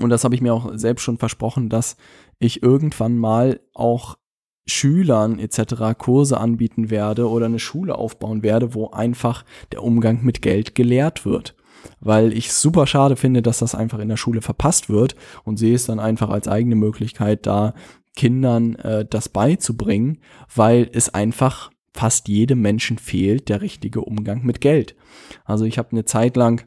und 0.00 0.10
das 0.10 0.24
habe 0.24 0.34
ich 0.34 0.40
mir 0.40 0.52
auch 0.52 0.72
selbst 0.74 1.02
schon 1.02 1.18
versprochen, 1.18 1.68
dass 1.68 1.96
ich 2.38 2.62
irgendwann 2.62 3.16
mal 3.16 3.60
auch 3.74 4.16
Schülern 4.66 5.38
etc. 5.38 5.96
Kurse 5.96 6.38
anbieten 6.38 6.90
werde 6.90 7.28
oder 7.30 7.46
eine 7.46 7.60
Schule 7.60 7.96
aufbauen 7.96 8.42
werde, 8.42 8.74
wo 8.74 8.90
einfach 8.90 9.44
der 9.72 9.82
Umgang 9.82 10.24
mit 10.24 10.42
Geld 10.42 10.74
gelehrt 10.74 11.24
wird. 11.24 11.54
Weil 12.00 12.32
ich 12.32 12.52
super 12.52 12.86
schade 12.86 13.16
finde, 13.16 13.42
dass 13.42 13.58
das 13.58 13.74
einfach 13.74 14.00
in 14.00 14.08
der 14.08 14.16
Schule 14.16 14.42
verpasst 14.42 14.88
wird 14.90 15.14
und 15.44 15.56
sehe 15.56 15.74
es 15.74 15.86
dann 15.86 16.00
einfach 16.00 16.30
als 16.30 16.48
eigene 16.48 16.74
Möglichkeit, 16.74 17.46
da 17.46 17.74
Kindern 18.16 18.74
äh, 18.76 19.04
das 19.08 19.28
beizubringen, 19.28 20.18
weil 20.54 20.90
es 20.92 21.12
einfach 21.14 21.70
fast 21.94 22.28
jedem 22.28 22.60
Menschen 22.60 22.98
fehlt 22.98 23.48
der 23.48 23.62
richtige 23.62 24.00
Umgang 24.00 24.44
mit 24.44 24.60
Geld. 24.60 24.96
Also 25.44 25.64
ich 25.64 25.78
habe 25.78 25.92
eine 25.92 26.04
Zeit 26.04 26.36
lang 26.36 26.66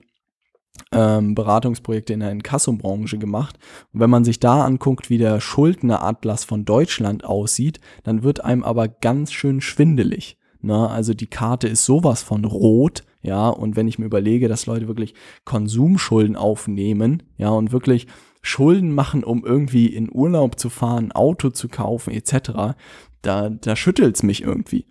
ähm, 0.91 1.35
Beratungsprojekte 1.35 2.13
in 2.13 2.21
der 2.21 2.31
Inkasso-Branche 2.31 3.17
gemacht. 3.17 3.59
Und 3.93 3.99
wenn 3.99 4.09
man 4.09 4.23
sich 4.23 4.39
da 4.39 4.63
anguckt, 4.63 5.09
wie 5.09 5.17
der 5.17 5.39
Schuldneratlas 5.39 6.45
von 6.45 6.65
Deutschland 6.65 7.25
aussieht, 7.25 7.79
dann 8.03 8.23
wird 8.23 8.43
einem 8.43 8.63
aber 8.63 8.87
ganz 8.87 9.31
schön 9.31 9.61
schwindelig. 9.61 10.37
Ne? 10.61 10.89
Also 10.89 11.13
die 11.13 11.27
Karte 11.27 11.67
ist 11.67 11.85
sowas 11.85 12.23
von 12.23 12.45
rot, 12.45 13.03
ja, 13.21 13.49
und 13.49 13.75
wenn 13.75 13.87
ich 13.87 13.99
mir 13.99 14.05
überlege, 14.05 14.47
dass 14.47 14.65
Leute 14.65 14.87
wirklich 14.87 15.13
Konsumschulden 15.43 16.37
aufnehmen, 16.37 17.23
ja, 17.37 17.49
und 17.49 17.73
wirklich 17.73 18.07
Schulden 18.41 18.93
machen, 18.93 19.23
um 19.23 19.45
irgendwie 19.45 19.87
in 19.87 20.09
Urlaub 20.11 20.59
zu 20.59 20.69
fahren, 20.69 21.11
Auto 21.11 21.49
zu 21.49 21.67
kaufen, 21.67 22.11
etc., 22.11 22.75
da, 23.21 23.49
da 23.49 23.75
schüttelt's 23.75 24.23
mich 24.23 24.43
irgendwie. 24.43 24.85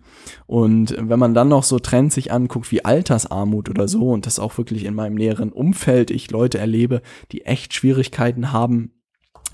Und 0.45 0.95
wenn 0.99 1.17
man 1.17 1.33
dann 1.33 1.47
noch 1.47 1.63
so 1.63 1.79
Trends 1.79 2.15
sich 2.15 2.31
anguckt 2.31 2.71
wie 2.71 2.85
Altersarmut 2.85 3.69
oder 3.69 3.87
so 3.87 4.11
und 4.11 4.27
das 4.27 4.37
auch 4.37 4.57
wirklich 4.57 4.85
in 4.85 4.93
meinem 4.93 5.15
näheren 5.15 5.51
Umfeld 5.51 6.11
ich 6.11 6.29
Leute 6.29 6.59
erlebe, 6.59 7.01
die 7.31 7.45
echt 7.45 7.73
Schwierigkeiten 7.73 8.51
haben, 8.51 8.91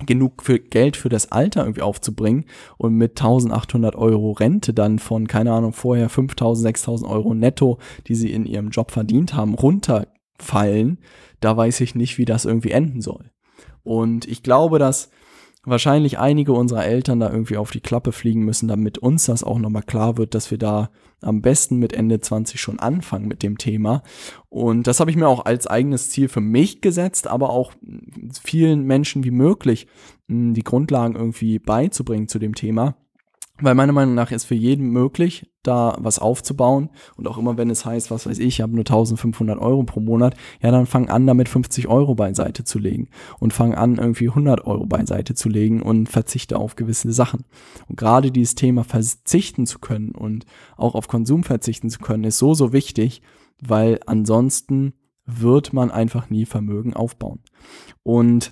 genug 0.06 0.44
für 0.44 0.60
Geld 0.60 0.98
für 0.98 1.10
das 1.10 1.32
Alter 1.32 1.62
irgendwie 1.62 1.82
aufzubringen 1.82 2.46
und 2.78 2.96
mit 2.96 3.12
1800 3.12 3.96
Euro 3.96 4.32
Rente 4.32 4.74
dann 4.74 5.00
von, 5.00 5.28
keine 5.28 5.54
Ahnung, 5.54 5.72
vorher 5.72 6.10
5000, 6.10 6.64
6000 6.64 7.10
Euro 7.10 7.34
netto, 7.34 7.80
die 8.08 8.16
sie 8.16 8.34
in 8.34 8.46
ihrem 8.46 8.72
Job 8.72 8.92
verdient 8.92 9.36
haben, 9.36 9.54
runterfallen, 9.54 11.00
da 11.40 11.56
weiß 11.56 11.80
ich 11.82 11.96
nicht, 11.96 12.18
wie 12.18 12.26
das 12.26 12.44
irgendwie 12.44 12.72
enden 12.72 13.02
soll. 13.02 13.32
Und 13.86 14.28
ich 14.28 14.44
glaube, 14.44 14.80
dass 14.80 15.10
wahrscheinlich 15.64 16.20
einige 16.20 16.54
unserer 16.54 16.86
Eltern 16.86 17.20
da 17.20 17.32
irgendwie 17.32 17.58
auf 17.58 17.72
die 17.72 17.80
Klappe 17.80 18.12
fliegen 18.12 18.44
müssen, 18.44 18.68
damit 18.68 18.98
uns 18.98 19.26
das 19.26 19.44
auch 19.44 19.60
nochmal 19.60 19.84
klar 19.84 20.18
wird, 20.18 20.36
dass 20.36 20.52
wir 20.52 20.58
da 20.58 20.90
am 21.22 21.42
besten 21.42 21.78
mit 21.78 21.94
Ende 21.94 22.20
20 22.20 22.60
schon 22.62 22.80
anfangen 22.80 23.28
mit 23.28 23.42
dem 23.42 23.58
Thema. 23.58 24.04
Und 24.50 24.86
das 24.88 25.00
habe 25.00 25.10
ich 25.10 25.18
mir 25.18 25.28
auch 25.28 25.46
als 25.46 25.66
eigenes 25.66 26.10
Ziel 26.10 26.30
für 26.30 26.42
mich 26.42 26.82
gesetzt, 26.82 27.28
aber 27.28 27.50
auch 27.50 27.74
vielen 28.44 28.84
Menschen 28.84 29.24
wie 29.24 29.32
möglich 29.32 29.88
hm, 30.28 30.54
die 30.54 30.64
Grundlagen 30.64 31.16
irgendwie 31.16 31.60
beizubringen 31.60 32.28
zu 32.28 32.40
dem 32.40 32.54
Thema. 32.54 32.96
Weil 33.62 33.76
meiner 33.76 33.94
Meinung 33.94 34.16
nach 34.16 34.32
ist 34.32 34.44
für 34.44 34.56
jeden 34.56 34.90
möglich, 34.90 35.50
da 35.64 35.96
was 36.00 36.20
aufzubauen. 36.20 36.90
Und 37.16 37.28
auch 37.28 37.38
immer, 37.38 37.58
wenn 37.58 37.70
es 37.70 37.86
heißt, 37.86 38.12
was 38.12 38.26
weiß 38.26 38.38
ich, 38.40 38.48
ich 38.48 38.62
habe 38.62 38.74
nur 38.74 38.82
1500 38.82 39.58
Euro 39.60 39.84
pro 39.84 40.02
Monat, 40.02 40.36
ja, 40.62 40.72
dann 40.72 40.86
fang 40.86 41.10
an, 41.10 41.26
damit 41.26 41.48
50 41.48 41.88
Euro 41.88 42.16
beiseite 42.16 42.66
zu 42.66 42.80
legen. 42.80 43.08
Und 43.40 43.54
fang 43.54 43.74
an, 43.74 43.96
irgendwie 43.96 44.28
100 44.28 44.66
Euro 44.66 44.86
beiseite 44.86 45.36
zu 45.36 45.48
legen 45.48 45.82
und 45.82 46.10
verzichte 46.10 46.58
auf 46.58 46.76
gewisse 46.76 47.14
Sachen. 47.14 47.46
Und 47.88 47.98
gerade 47.98 48.30
dieses 48.30 48.56
Thema 48.56 48.84
verzichten 48.84 49.66
zu 49.66 49.80
können 49.80 50.12
und 50.12 50.46
auch 50.76 50.96
auf 50.96 51.08
Konsum 51.08 51.44
verzichten 51.44 51.90
zu 51.90 52.00
können, 52.00 52.26
ist 52.26 52.40
so, 52.40 52.54
so 52.54 52.74
wichtig, 52.74 53.22
weil 53.62 54.00
ansonsten 54.06 54.94
wird 55.26 55.72
man 55.72 55.92
einfach 55.92 56.30
nie 56.30 56.46
Vermögen 56.46 56.94
aufbauen. 56.94 57.40
Und 58.04 58.52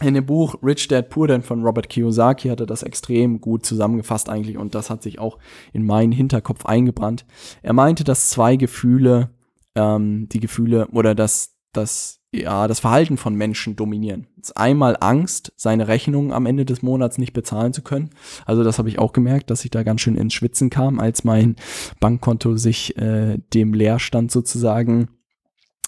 in 0.00 0.14
dem 0.14 0.26
Buch 0.26 0.56
Rich 0.62 0.88
Dad 0.88 1.08
Poor 1.08 1.28
Dad 1.28 1.44
von 1.44 1.62
Robert 1.62 1.88
Kiyosaki 1.88 2.48
hat 2.48 2.60
er 2.60 2.66
das 2.66 2.82
extrem 2.82 3.40
gut 3.40 3.64
zusammengefasst 3.64 4.28
eigentlich 4.28 4.58
und 4.58 4.74
das 4.74 4.90
hat 4.90 5.02
sich 5.02 5.18
auch 5.18 5.38
in 5.72 5.86
meinen 5.86 6.12
Hinterkopf 6.12 6.66
eingebrannt. 6.66 7.24
Er 7.62 7.74
meinte, 7.74 8.02
dass 8.02 8.30
zwei 8.30 8.56
Gefühle, 8.56 9.30
ähm, 9.74 10.28
die 10.30 10.40
Gefühle 10.40 10.88
oder 10.88 11.14
das, 11.14 11.54
das, 11.72 12.20
ja, 12.32 12.66
das 12.66 12.80
Verhalten 12.80 13.16
von 13.16 13.36
Menschen 13.36 13.76
dominieren. 13.76 14.26
Einmal 14.56 14.96
Angst, 14.98 15.52
seine 15.56 15.86
Rechnungen 15.86 16.32
am 16.32 16.46
Ende 16.46 16.64
des 16.64 16.82
Monats 16.82 17.16
nicht 17.16 17.32
bezahlen 17.32 17.72
zu 17.72 17.82
können. 17.82 18.10
Also 18.46 18.64
das 18.64 18.78
habe 18.78 18.88
ich 18.88 18.98
auch 18.98 19.12
gemerkt, 19.12 19.50
dass 19.50 19.64
ich 19.64 19.70
da 19.70 19.84
ganz 19.84 20.00
schön 20.00 20.16
ins 20.16 20.34
Schwitzen 20.34 20.70
kam, 20.70 20.98
als 20.98 21.22
mein 21.22 21.54
Bankkonto 22.00 22.56
sich 22.56 22.96
äh, 22.96 23.38
dem 23.54 23.72
Leerstand 23.72 24.32
sozusagen 24.32 25.08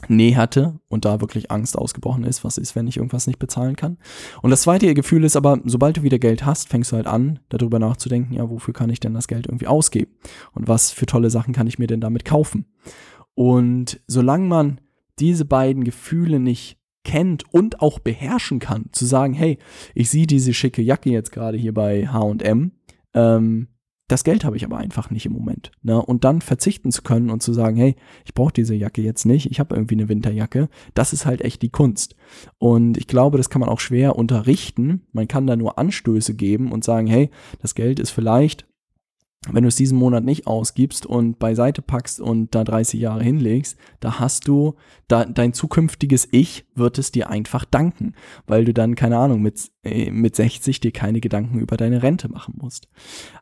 näherte 0.09 0.79
und 0.89 1.05
da 1.05 1.21
wirklich 1.21 1.51
Angst 1.51 1.77
ausgebrochen 1.77 2.25
ist, 2.25 2.45
was 2.45 2.59
ist, 2.59 2.77
wenn 2.77 2.87
ich 2.87 2.97
irgendwas 2.97 3.27
nicht 3.27 3.39
bezahlen 3.39 3.77
kann. 3.77 3.99
Und 4.43 4.51
das 4.51 4.63
zweite 4.63 4.93
Gefühl 4.95 5.25
ist 5.25 5.37
aber, 5.37 5.61
sobald 5.65 5.99
du 5.99 6.03
wieder 6.03 6.19
Geld 6.19 6.45
hast, 6.45 6.69
fängst 6.69 6.93
du 6.93 6.97
halt 6.97 7.07
an, 7.07 7.41
darüber 7.49 7.79
nachzudenken, 7.79 8.35
ja, 8.35 8.49
wofür 8.49 8.75
kann 8.75 8.91
ich 8.91 9.01
denn 9.01 9.15
das 9.15 9.29
Geld 9.29 9.47
irgendwie 9.47 9.67
ausgeben? 9.67 10.13
Und 10.53 10.69
was 10.69 10.91
für 10.91 11.07
tolle 11.07 11.31
Sachen 11.31 11.55
kann 11.55 11.67
ich 11.67 11.79
mir 11.79 11.87
denn 11.87 12.01
damit 12.01 12.25
kaufen? 12.25 12.67
Und 13.35 14.01
solange 14.07 14.47
man 14.47 14.81
diese 15.19 15.45
beiden 15.45 15.85
Gefühle 15.85 16.41
nicht 16.41 16.79
kennt 17.05 17.45
und 17.53 17.81
auch 17.81 17.99
beherrschen 17.99 18.59
kann, 18.59 18.87
zu 18.93 19.07
sagen, 19.07 19.33
hey, 19.33 19.59
ich 19.95 20.11
sehe 20.11 20.27
diese 20.27 20.53
schicke 20.53 20.83
Jacke 20.83 21.11
jetzt 21.11 21.31
gerade 21.33 21.57
hier 21.57 21.73
bei 21.73 22.09
H&M, 22.09 22.73
ähm, 23.15 23.69
das 24.09 24.25
Geld 24.25 24.45
habe 24.45 24.57
ich 24.57 24.65
aber 24.65 24.79
einfach 24.79 25.11
nicht 25.11 25.27
im 25.27 25.33
Moment. 25.33 25.73
Ne? 25.83 26.01
Und 26.01 26.25
dann 26.25 26.41
verzichten 26.41 26.93
zu 26.93 27.03
können 27.03 27.31
und 27.31 27.43
zu 27.43 27.53
sagen, 27.53 27.77
hey, 27.77 27.97
ich 28.25 28.35
brauche 28.35 28.53
diese 28.53 28.75
Jacke 28.75 29.03
jetzt 29.03 29.25
nicht, 29.25 29.51
ich 29.51 29.59
habe 29.59 29.75
irgendwie 29.75 29.97
eine 29.97 30.09
Winterjacke, 30.09 30.69
das 30.95 31.13
ist 31.13 31.27
halt 31.27 31.41
echt 31.41 31.63
die 31.63 31.71
Kunst. 31.71 32.15
Und 32.59 32.97
ich 32.97 33.07
glaube, 33.07 33.39
das 33.39 33.51
kann 33.51 33.61
man 33.61 33.69
auch 33.69 33.81
schwer 33.81 34.17
unterrichten. 34.17 35.07
Man 35.13 35.29
kann 35.29 35.47
da 35.47 35.57
nur 35.57 35.79
Anstöße 35.79 36.35
geben 36.35 36.73
und 36.73 36.85
sagen, 36.85 37.07
hey, 37.07 37.31
das 37.61 37.75
Geld 37.75 37.99
ist 37.99 38.11
vielleicht 38.11 38.67
wenn 39.53 39.63
du 39.63 39.69
es 39.69 39.77
diesen 39.77 39.99
Monat 39.99 40.25
nicht 40.25 40.47
ausgibst 40.47 41.07
und 41.07 41.39
beiseite 41.39 41.83
packst 41.83 42.21
und 42.21 42.55
da 42.55 42.65
30 42.65 43.01
Jahre 43.01 43.23
hinlegst, 43.23 43.77
da 44.01 44.19
hast 44.19 44.49
du, 44.49 44.75
da, 45.09 45.25
dein 45.25 45.53
zukünftiges 45.53 46.29
Ich 46.31 46.67
wird 46.75 46.99
es 46.99 47.13
dir 47.13 47.31
einfach 47.31 47.65
danken, 47.65 48.15
weil 48.47 48.65
du 48.65 48.75
dann, 48.75 48.95
keine 48.95 49.19
Ahnung, 49.19 49.43
mit, 49.43 49.71
äh, 49.85 50.11
mit 50.11 50.37
60 50.37 50.81
dir 50.81 50.93
keine 50.93 51.21
Gedanken 51.21 51.61
über 51.61 51.77
deine 51.77 52.03
Rente 52.03 52.29
machen 52.29 52.55
musst. 52.59 52.89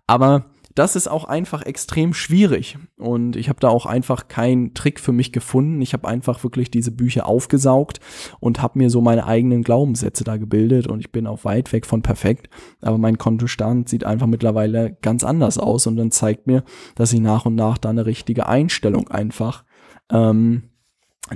Aber 0.07 0.47
das 0.75 0.97
ist 0.97 1.07
auch 1.07 1.25
einfach 1.25 1.63
extrem 1.63 2.15
schwierig 2.15 2.79
und 2.97 3.37
ich 3.37 3.49
habe 3.49 3.61
da 3.61 3.69
auch 3.69 3.87
einfach 3.87 4.27
keinen 4.27 4.75
Trick 4.75 4.99
für 4.99 5.13
mich 5.13 5.33
gefunden. 5.33 5.81
Ich 5.81 5.93
habe 5.93 6.09
einfach 6.09 6.43
wirklich 6.43 6.71
diese 6.71 6.91
Bücher 6.91 7.27
aufgesaugt 7.27 8.01
und 8.41 8.61
habe 8.61 8.79
mir 8.79 8.91
so 8.91 9.01
meine 9.01 9.27
eigenen 9.27 9.63
Glaubenssätze 9.63 10.25
da 10.25 10.37
gebildet 10.37 10.89
und 10.89 10.99
ich 10.99 11.13
bin 11.13 11.29
auch 11.29 11.45
weit 11.45 11.73
weg 11.73 11.87
von 11.87 12.03
perfekt, 12.03 12.49
aber 12.81 12.99
mein 12.99 13.19
Kontostand 13.19 13.89
sieht 13.89 14.05
einfach 14.05 14.27
mittlerweile 14.27 14.97
ganz 15.01 15.23
anders 15.23 15.59
aus 15.59 15.87
und 15.87 15.97
dann 15.97 16.11
zeigt 16.11 16.49
mir, 16.49 16.65
dass 16.97 17.13
ich 17.13 17.21
nach 17.21 17.47
und 17.47 17.55
nach 17.55 17.79
da 17.79 17.91
eine 17.91 18.07
richtige 18.07 18.49
Einstellung 18.49 19.09
einfach 19.09 19.65
ähm, 20.11 20.71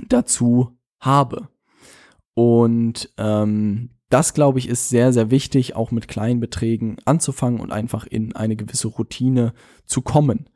dazu 0.09 0.77
habe. 0.99 1.47
Und 2.33 3.13
ähm, 3.17 3.91
das, 4.09 4.33
glaube 4.33 4.59
ich, 4.59 4.67
ist 4.67 4.89
sehr, 4.89 5.13
sehr 5.13 5.31
wichtig, 5.31 5.75
auch 5.75 5.91
mit 5.91 6.07
kleinen 6.07 6.39
Beträgen 6.39 6.97
anzufangen 7.05 7.59
und 7.59 7.71
einfach 7.71 8.05
in 8.05 8.35
eine 8.35 8.55
gewisse 8.55 8.87
Routine 8.87 9.53
zu 9.85 10.01
kommen. 10.01 10.49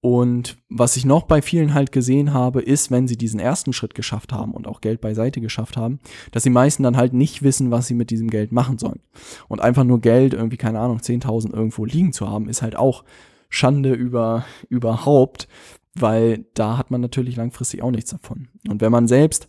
Und 0.00 0.58
was 0.68 0.96
ich 0.96 1.04
noch 1.04 1.22
bei 1.24 1.42
vielen 1.42 1.74
halt 1.74 1.92
gesehen 1.92 2.32
habe, 2.32 2.60
ist, 2.60 2.90
wenn 2.90 3.06
sie 3.06 3.16
diesen 3.16 3.38
ersten 3.38 3.72
Schritt 3.72 3.94
geschafft 3.94 4.32
haben 4.32 4.52
und 4.52 4.66
auch 4.66 4.80
Geld 4.80 5.00
beiseite 5.00 5.40
geschafft 5.40 5.76
haben, 5.76 6.00
dass 6.32 6.42
die 6.42 6.50
meisten 6.50 6.82
dann 6.82 6.96
halt 6.96 7.12
nicht 7.12 7.44
wissen, 7.44 7.70
was 7.70 7.86
sie 7.86 7.94
mit 7.94 8.10
diesem 8.10 8.28
Geld 8.28 8.50
machen 8.50 8.78
sollen. 8.78 9.00
Und 9.46 9.60
einfach 9.60 9.84
nur 9.84 10.00
Geld, 10.00 10.34
irgendwie, 10.34 10.56
keine 10.56 10.80
Ahnung, 10.80 10.98
10.000 10.98 11.54
irgendwo 11.54 11.84
liegen 11.84 12.12
zu 12.12 12.28
haben, 12.28 12.48
ist 12.48 12.62
halt 12.62 12.74
auch 12.74 13.04
Schande 13.48 13.92
über, 13.92 14.44
überhaupt, 14.68 15.46
weil 15.94 16.46
da 16.54 16.78
hat 16.78 16.90
man 16.90 17.00
natürlich 17.00 17.36
langfristig 17.36 17.82
auch 17.82 17.92
nichts 17.92 18.10
davon. 18.10 18.48
Und 18.68 18.80
wenn 18.80 18.90
man 18.90 19.06
selbst 19.06 19.48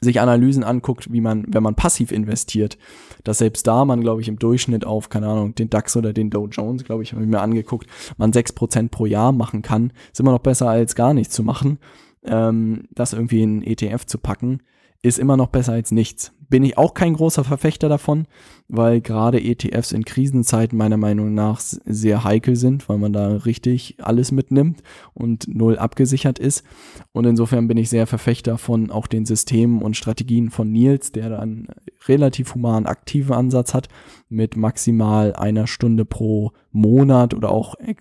sich 0.00 0.20
Analysen 0.20 0.64
anguckt, 0.64 1.12
wie 1.12 1.20
man, 1.20 1.44
wenn 1.48 1.62
man 1.62 1.74
passiv 1.74 2.10
investiert, 2.10 2.76
dass 3.24 3.38
selbst 3.38 3.66
da 3.66 3.84
man, 3.84 4.00
glaube 4.00 4.20
ich, 4.20 4.28
im 4.28 4.38
Durchschnitt 4.38 4.84
auf, 4.84 5.08
keine 5.08 5.28
Ahnung, 5.28 5.54
den 5.54 5.70
DAX 5.70 5.96
oder 5.96 6.12
den 6.12 6.30
Dow 6.30 6.48
Jones, 6.48 6.84
glaube 6.84 7.02
ich, 7.02 7.12
habe 7.12 7.22
ich 7.22 7.28
mir 7.28 7.40
angeguckt, 7.40 7.86
man 8.16 8.32
sechs 8.32 8.52
Prozent 8.52 8.90
pro 8.90 9.06
Jahr 9.06 9.32
machen 9.32 9.62
kann, 9.62 9.92
ist 10.10 10.20
immer 10.20 10.32
noch 10.32 10.40
besser 10.40 10.68
als 10.68 10.94
gar 10.94 11.14
nichts 11.14 11.34
zu 11.34 11.42
machen. 11.42 11.78
Ähm, 12.24 12.88
das 12.92 13.12
irgendwie 13.12 13.42
in 13.42 13.62
ETF 13.62 14.04
zu 14.06 14.18
packen, 14.18 14.60
ist 15.02 15.18
immer 15.18 15.36
noch 15.36 15.48
besser 15.48 15.72
als 15.72 15.92
nichts 15.92 16.32
bin 16.48 16.64
ich 16.64 16.78
auch 16.78 16.94
kein 16.94 17.14
großer 17.14 17.44
Verfechter 17.44 17.88
davon, 17.88 18.26
weil 18.68 19.00
gerade 19.00 19.42
ETFs 19.42 19.92
in 19.92 20.04
Krisenzeiten 20.04 20.76
meiner 20.76 20.96
Meinung 20.96 21.34
nach 21.34 21.60
sehr 21.60 22.24
heikel 22.24 22.56
sind, 22.56 22.88
weil 22.88 22.98
man 22.98 23.12
da 23.12 23.36
richtig 23.36 23.96
alles 24.00 24.32
mitnimmt 24.32 24.82
und 25.14 25.46
null 25.48 25.78
abgesichert 25.78 26.38
ist. 26.38 26.64
Und 27.12 27.26
insofern 27.26 27.68
bin 27.68 27.76
ich 27.76 27.90
sehr 27.90 28.06
Verfechter 28.06 28.58
von 28.58 28.90
auch 28.90 29.06
den 29.06 29.26
Systemen 29.26 29.82
und 29.82 29.96
Strategien 29.96 30.50
von 30.50 30.70
Nils, 30.70 31.12
der 31.12 31.30
da 31.30 31.38
einen 31.38 31.68
relativ 32.06 32.54
human 32.54 32.86
aktiven 32.86 33.34
Ansatz 33.34 33.74
hat, 33.74 33.88
mit 34.28 34.56
maximal 34.56 35.34
einer 35.34 35.66
Stunde 35.66 36.04
pro 36.04 36.52
Monat 36.72 37.34
oder 37.34 37.50
auch 37.50 37.74
äh, 37.78 37.94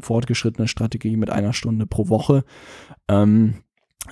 fortgeschrittene 0.00 0.68
Strategie 0.68 1.16
mit 1.16 1.30
einer 1.30 1.52
Stunde 1.52 1.86
pro 1.86 2.08
Woche. 2.08 2.44
Ähm, 3.08 3.54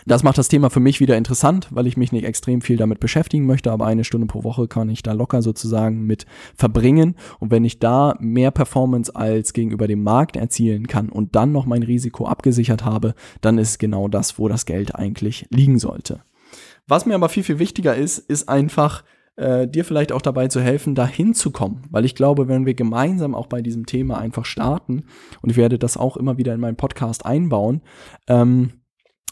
das 0.06 0.22
macht 0.22 0.38
das 0.38 0.48
Thema 0.48 0.70
für 0.70 0.80
mich 0.80 1.00
wieder 1.00 1.16
interessant, 1.16 1.68
weil 1.70 1.86
ich 1.86 1.96
mich 1.96 2.12
nicht 2.12 2.24
extrem 2.24 2.60
viel 2.60 2.76
damit 2.76 3.00
beschäftigen 3.00 3.46
möchte, 3.46 3.70
aber 3.70 3.86
eine 3.86 4.04
Stunde 4.04 4.26
pro 4.26 4.42
Woche 4.42 4.66
kann 4.68 4.88
ich 4.88 5.02
da 5.02 5.12
locker 5.12 5.42
sozusagen 5.42 6.06
mit 6.06 6.26
verbringen. 6.56 7.16
Und 7.38 7.50
wenn 7.50 7.64
ich 7.64 7.78
da 7.78 8.16
mehr 8.18 8.50
Performance 8.50 9.14
als 9.14 9.52
gegenüber 9.52 9.86
dem 9.86 10.02
Markt 10.02 10.36
erzielen 10.36 10.86
kann 10.86 11.08
und 11.08 11.36
dann 11.36 11.52
noch 11.52 11.66
mein 11.66 11.82
Risiko 11.82 12.26
abgesichert 12.26 12.84
habe, 12.84 13.14
dann 13.40 13.58
ist 13.58 13.78
genau 13.78 14.08
das, 14.08 14.38
wo 14.38 14.48
das 14.48 14.66
Geld 14.66 14.94
eigentlich 14.94 15.46
liegen 15.50 15.78
sollte. 15.78 16.22
Was 16.88 17.06
mir 17.06 17.14
aber 17.14 17.28
viel, 17.28 17.44
viel 17.44 17.58
wichtiger 17.58 17.94
ist, 17.94 18.18
ist 18.18 18.48
einfach, 18.48 19.04
äh, 19.36 19.66
dir 19.68 19.84
vielleicht 19.84 20.12
auch 20.12 20.22
dabei 20.22 20.48
zu 20.48 20.60
helfen, 20.60 20.94
da 20.94 21.06
hinzukommen. 21.06 21.82
Weil 21.90 22.04
ich 22.04 22.14
glaube, 22.14 22.48
wenn 22.48 22.66
wir 22.66 22.74
gemeinsam 22.74 23.34
auch 23.34 23.46
bei 23.46 23.62
diesem 23.62 23.86
Thema 23.86 24.18
einfach 24.18 24.44
starten, 24.44 25.04
und 25.42 25.50
ich 25.50 25.56
werde 25.56 25.78
das 25.78 25.96
auch 25.96 26.16
immer 26.16 26.38
wieder 26.38 26.52
in 26.54 26.60
meinen 26.60 26.76
Podcast 26.76 27.24
einbauen, 27.24 27.82
ähm, 28.28 28.81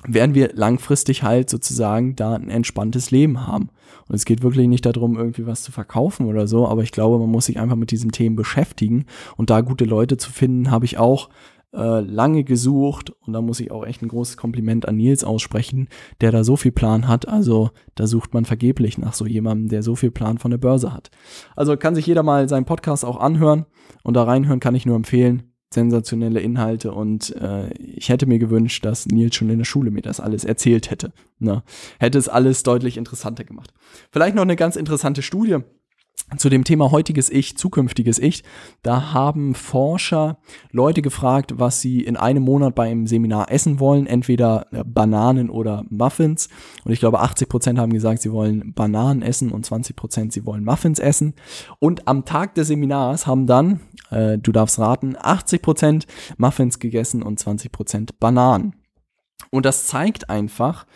werden 0.07 0.35
wir 0.35 0.51
langfristig 0.55 1.23
halt 1.23 1.51
sozusagen 1.51 2.17
da 2.17 2.35
ein 2.35 2.49
entspanntes 2.49 3.11
Leben 3.11 3.47
haben. 3.47 3.71
Und 4.09 4.15
es 4.15 4.25
geht 4.25 4.43
wirklich 4.43 4.67
nicht 4.67 4.87
darum, 4.87 5.17
irgendwie 5.17 5.47
was 5.47 5.63
zu 5.63 5.73
verkaufen 5.73 6.27
oder 6.27 6.47
so, 6.47 6.67
aber 6.67 6.83
ich 6.83 6.93
glaube, 6.93 7.19
man 7.19 7.31
muss 7.31 7.47
sich 7.47 7.61
einfach 7.61 7.77
mit 7.77 7.91
diesen 7.91 8.13
Themen 8.13 8.37
beschäftigen 8.37 9.05
und 9.37 9.51
da 9.51 9.61
gute 9.61 9.85
Leute 9.85 10.17
zu 10.17 10.33
finden, 10.33 10.71
habe 10.71 10.85
ich 10.85 10.99
auch 10.99 11.29
äh, 11.73 12.01
lange 12.01 12.43
gesucht 12.45 13.11
und 13.11 13.33
da 13.33 13.41
muss 13.41 13.61
ich 13.61 13.71
auch 13.71 13.85
echt 13.85 14.03
ein 14.03 14.09
großes 14.09 14.37
Kompliment 14.37 14.89
an 14.89 14.97
Nils 14.97 15.23
aussprechen, 15.23 15.89
der 16.21 16.33
da 16.33 16.43
so 16.43 16.57
viel 16.57 16.73
Plan 16.73 17.07
hat. 17.07 17.29
Also 17.29 17.71
da 17.95 18.07
sucht 18.07 18.35
man 18.35 18.45
vergeblich 18.45 18.99
nach 18.99 19.13
so 19.13 19.27
jemandem, 19.27 19.69
der 19.69 19.83
so 19.83 19.95
viel 19.95 20.11
Plan 20.11 20.39
von 20.39 20.51
der 20.51 20.59
Börse 20.59 20.93
hat. 20.93 21.11
Also 21.55 21.77
kann 21.77 21.95
sich 21.95 22.07
jeder 22.07 22.23
mal 22.23 22.49
seinen 22.49 22.65
Podcast 22.65 23.05
auch 23.05 23.19
anhören 23.19 23.67
und 24.03 24.15
da 24.15 24.25
reinhören 24.25 24.61
kann 24.61 24.75
ich 24.75 24.87
nur 24.87 24.97
empfehlen 24.97 25.50
sensationelle 25.73 26.41
Inhalte 26.41 26.93
und 26.93 27.35
äh, 27.37 27.73
ich 27.75 28.09
hätte 28.09 28.27
mir 28.27 28.39
gewünscht, 28.39 28.85
dass 28.85 29.07
Nils 29.07 29.37
schon 29.37 29.51
in 29.51 29.59
der 29.59 29.65
Schule 29.65 29.91
mir 29.91 30.03
das 30.03 30.19
alles 30.19 30.45
erzählt 30.45 30.91
hätte. 30.91 31.13
Ne? 31.39 31.63
Hätte 32.01 32.19
es 32.19 32.29
alles 32.29 32.65
deutlich 32.65 32.97
interessanter 32.97 33.45
gemacht. 33.45 33.73
Vielleicht 34.11 34.35
noch 34.35 34.43
eine 34.43 34.57
ganz 34.57 34.75
interessante 34.75 35.23
Studie, 35.23 35.59
zu 36.37 36.49
dem 36.49 36.65
Thema 36.65 36.91
heutiges 36.91 37.31
Ich, 37.31 37.57
zukünftiges 37.57 38.19
Ich, 38.19 38.45
da 38.83 39.13
haben 39.13 39.55
Forscher 39.55 40.39
Leute 40.71 41.03
gefragt, 41.03 41.55
was 41.57 41.81
sie 41.81 42.01
in 42.03 42.17
einem 42.17 42.43
Monat 42.43 42.75
bei 42.75 42.91
einem 42.91 43.07
Seminar 43.07 43.51
essen 43.51 43.81
wollen, 43.81 44.07
entweder 44.07 44.67
äh, 44.73 44.85
Bananen 44.85 45.51
oder 45.51 45.85
Muffins. 45.89 46.49
Und 46.85 46.93
ich 46.93 47.01
glaube, 47.01 47.21
80 47.21 47.49
Prozent 47.49 47.79
haben 47.79 47.93
gesagt, 47.93 48.23
sie 48.23 48.33
wollen 48.33 48.73
Bananen 48.75 49.23
essen 49.23 49.51
und 49.51 49.67
20 49.67 49.97
Prozent 49.97 50.33
sie 50.33 50.47
wollen 50.47 50.65
Muffins 50.65 50.99
essen. 50.99 51.35
Und 51.79 52.07
am 52.07 52.25
Tag 52.25 52.55
des 52.55 52.69
Seminars 52.69 53.27
haben 53.27 53.47
dann, 53.47 53.81
äh, 54.11 54.39
du 54.39 54.53
darfst 54.53 54.79
raten, 54.79 55.17
80 55.21 55.63
Prozent 55.63 56.07
Muffins 56.37 56.79
gegessen 56.79 57.23
und 57.23 57.39
20 57.39 57.73
Prozent 57.73 58.21
Bananen. 58.21 58.75
Und 59.51 59.67
das 59.67 59.87
zeigt 59.87 60.31
einfach, 60.31 60.87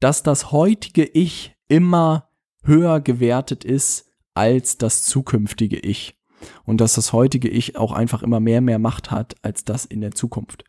dass 0.00 0.22
das 0.22 0.52
heutige 0.52 1.04
Ich 1.04 1.54
immer 1.68 2.28
höher 2.64 3.00
gewertet 3.00 3.64
ist 3.64 4.13
als 4.34 4.78
das 4.78 5.04
zukünftige 5.04 5.78
Ich. 5.78 6.16
Und 6.64 6.80
dass 6.80 6.94
das 6.94 7.12
heutige 7.12 7.48
Ich 7.48 7.76
auch 7.76 7.92
einfach 7.92 8.22
immer 8.22 8.40
mehr, 8.40 8.60
mehr 8.60 8.78
Macht 8.78 9.10
hat 9.10 9.34
als 9.42 9.64
das 9.64 9.84
in 9.84 10.00
der 10.00 10.12
Zukunft. 10.12 10.64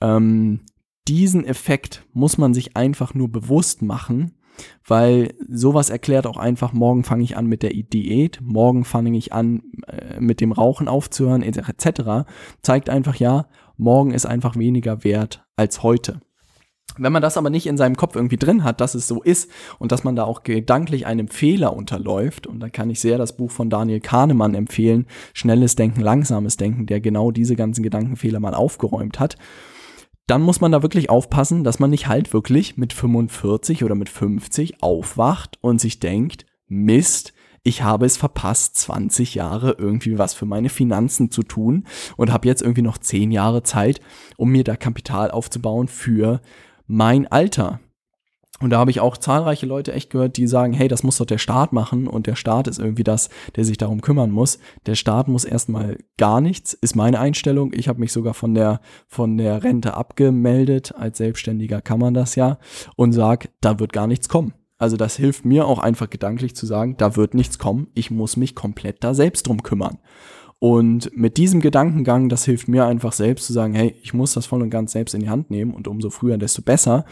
Ähm, 0.00 0.60
diesen 1.08 1.44
Effekt 1.44 2.06
muss 2.12 2.38
man 2.38 2.54
sich 2.54 2.76
einfach 2.76 3.12
nur 3.12 3.30
bewusst 3.30 3.82
machen, 3.82 4.38
weil 4.86 5.34
sowas 5.48 5.90
erklärt 5.90 6.26
auch 6.26 6.36
einfach, 6.36 6.72
morgen 6.72 7.04
fange 7.04 7.24
ich 7.24 7.36
an 7.36 7.46
mit 7.46 7.62
der 7.62 7.70
Diät, 7.70 8.40
morgen 8.42 8.84
fange 8.84 9.16
ich 9.16 9.32
an 9.32 9.62
äh, 9.86 10.20
mit 10.20 10.40
dem 10.40 10.52
Rauchen 10.52 10.88
aufzuhören, 10.88 11.42
etc. 11.42 12.28
Zeigt 12.62 12.88
einfach, 12.88 13.16
ja, 13.16 13.48
morgen 13.76 14.12
ist 14.12 14.26
einfach 14.26 14.56
weniger 14.56 15.04
wert 15.04 15.44
als 15.56 15.82
heute. 15.82 16.20
Wenn 16.98 17.12
man 17.12 17.22
das 17.22 17.36
aber 17.36 17.50
nicht 17.50 17.66
in 17.66 17.76
seinem 17.76 17.96
Kopf 17.96 18.16
irgendwie 18.16 18.36
drin 18.36 18.64
hat, 18.64 18.80
dass 18.80 18.94
es 18.94 19.08
so 19.08 19.22
ist 19.22 19.50
und 19.78 19.92
dass 19.92 20.04
man 20.04 20.16
da 20.16 20.24
auch 20.24 20.42
gedanklich 20.42 21.06
einem 21.06 21.28
Fehler 21.28 21.74
unterläuft, 21.74 22.46
und 22.46 22.60
da 22.60 22.68
kann 22.68 22.90
ich 22.90 23.00
sehr 23.00 23.18
das 23.18 23.36
Buch 23.36 23.50
von 23.50 23.70
Daniel 23.70 24.00
Kahnemann 24.00 24.54
empfehlen, 24.54 25.06
Schnelles 25.32 25.74
Denken, 25.74 26.00
Langsames 26.00 26.56
Denken, 26.56 26.86
der 26.86 27.00
genau 27.00 27.30
diese 27.30 27.56
ganzen 27.56 27.82
Gedankenfehler 27.82 28.40
mal 28.40 28.54
aufgeräumt 28.54 29.20
hat, 29.20 29.36
dann 30.26 30.42
muss 30.42 30.60
man 30.60 30.72
da 30.72 30.82
wirklich 30.82 31.10
aufpassen, 31.10 31.64
dass 31.64 31.78
man 31.78 31.90
nicht 31.90 32.06
halt 32.06 32.32
wirklich 32.32 32.76
mit 32.76 32.92
45 32.92 33.84
oder 33.84 33.94
mit 33.94 34.08
50 34.08 34.82
aufwacht 34.82 35.58
und 35.60 35.80
sich 35.80 35.98
denkt, 35.98 36.46
Mist, 36.68 37.32
ich 37.64 37.82
habe 37.82 38.06
es 38.06 38.16
verpasst, 38.16 38.76
20 38.76 39.34
Jahre 39.34 39.76
irgendwie 39.78 40.18
was 40.18 40.34
für 40.34 40.46
meine 40.46 40.68
Finanzen 40.68 41.30
zu 41.30 41.42
tun 41.42 41.86
und 42.16 42.32
habe 42.32 42.48
jetzt 42.48 42.62
irgendwie 42.62 42.82
noch 42.82 42.98
10 42.98 43.30
Jahre 43.30 43.62
Zeit, 43.62 44.00
um 44.36 44.50
mir 44.50 44.64
da 44.64 44.74
Kapital 44.76 45.30
aufzubauen 45.30 45.86
für 45.86 46.40
mein 46.86 47.26
Alter. 47.26 47.80
Und 48.62 48.70
da 48.70 48.78
habe 48.78 48.92
ich 48.92 49.00
auch 49.00 49.16
zahlreiche 49.16 49.66
Leute 49.66 49.92
echt 49.92 50.10
gehört, 50.10 50.36
die 50.36 50.46
sagen, 50.46 50.72
hey, 50.72 50.86
das 50.86 51.02
muss 51.02 51.16
doch 51.18 51.26
der 51.26 51.38
Staat 51.38 51.72
machen 51.72 52.06
und 52.06 52.28
der 52.28 52.36
Staat 52.36 52.68
ist 52.68 52.78
irgendwie 52.78 53.02
das, 53.02 53.28
der 53.56 53.64
sich 53.64 53.76
darum 53.76 54.00
kümmern 54.00 54.30
muss. 54.30 54.60
Der 54.86 54.94
Staat 54.94 55.26
muss 55.26 55.44
erstmal 55.44 55.98
gar 56.16 56.40
nichts, 56.40 56.72
ist 56.72 56.94
meine 56.94 57.18
Einstellung. 57.18 57.72
Ich 57.74 57.88
habe 57.88 57.98
mich 57.98 58.12
sogar 58.12 58.34
von 58.34 58.54
der 58.54 58.80
von 59.08 59.36
der 59.36 59.64
Rente 59.64 59.94
abgemeldet, 59.94 60.94
als 60.94 61.18
Selbstständiger 61.18 61.80
kann 61.80 61.98
man 61.98 62.14
das 62.14 62.36
ja 62.36 62.58
und 62.94 63.12
sag, 63.12 63.48
da 63.60 63.80
wird 63.80 63.92
gar 63.92 64.06
nichts 64.06 64.28
kommen. 64.28 64.54
Also 64.78 64.96
das 64.96 65.16
hilft 65.16 65.44
mir 65.44 65.66
auch 65.66 65.78
einfach 65.80 66.10
gedanklich 66.10 66.54
zu 66.54 66.66
sagen, 66.66 66.96
da 66.96 67.16
wird 67.16 67.34
nichts 67.34 67.58
kommen, 67.58 67.88
ich 67.94 68.12
muss 68.12 68.36
mich 68.36 68.54
komplett 68.54 69.02
da 69.02 69.14
selbst 69.14 69.48
drum 69.48 69.62
kümmern. 69.64 69.98
Und 70.62 71.10
mit 71.16 71.38
diesem 71.38 71.60
Gedankengang, 71.60 72.28
das 72.28 72.44
hilft 72.44 72.68
mir 72.68 72.86
einfach 72.86 73.12
selbst 73.12 73.48
zu 73.48 73.52
sagen, 73.52 73.74
hey, 73.74 73.96
ich 74.00 74.14
muss 74.14 74.34
das 74.34 74.46
voll 74.46 74.62
und 74.62 74.70
ganz 74.70 74.92
selbst 74.92 75.12
in 75.12 75.20
die 75.20 75.28
Hand 75.28 75.50
nehmen 75.50 75.74
und 75.74 75.88
umso 75.88 76.08
früher, 76.08 76.38
desto 76.38 76.62
besser. 76.62 77.04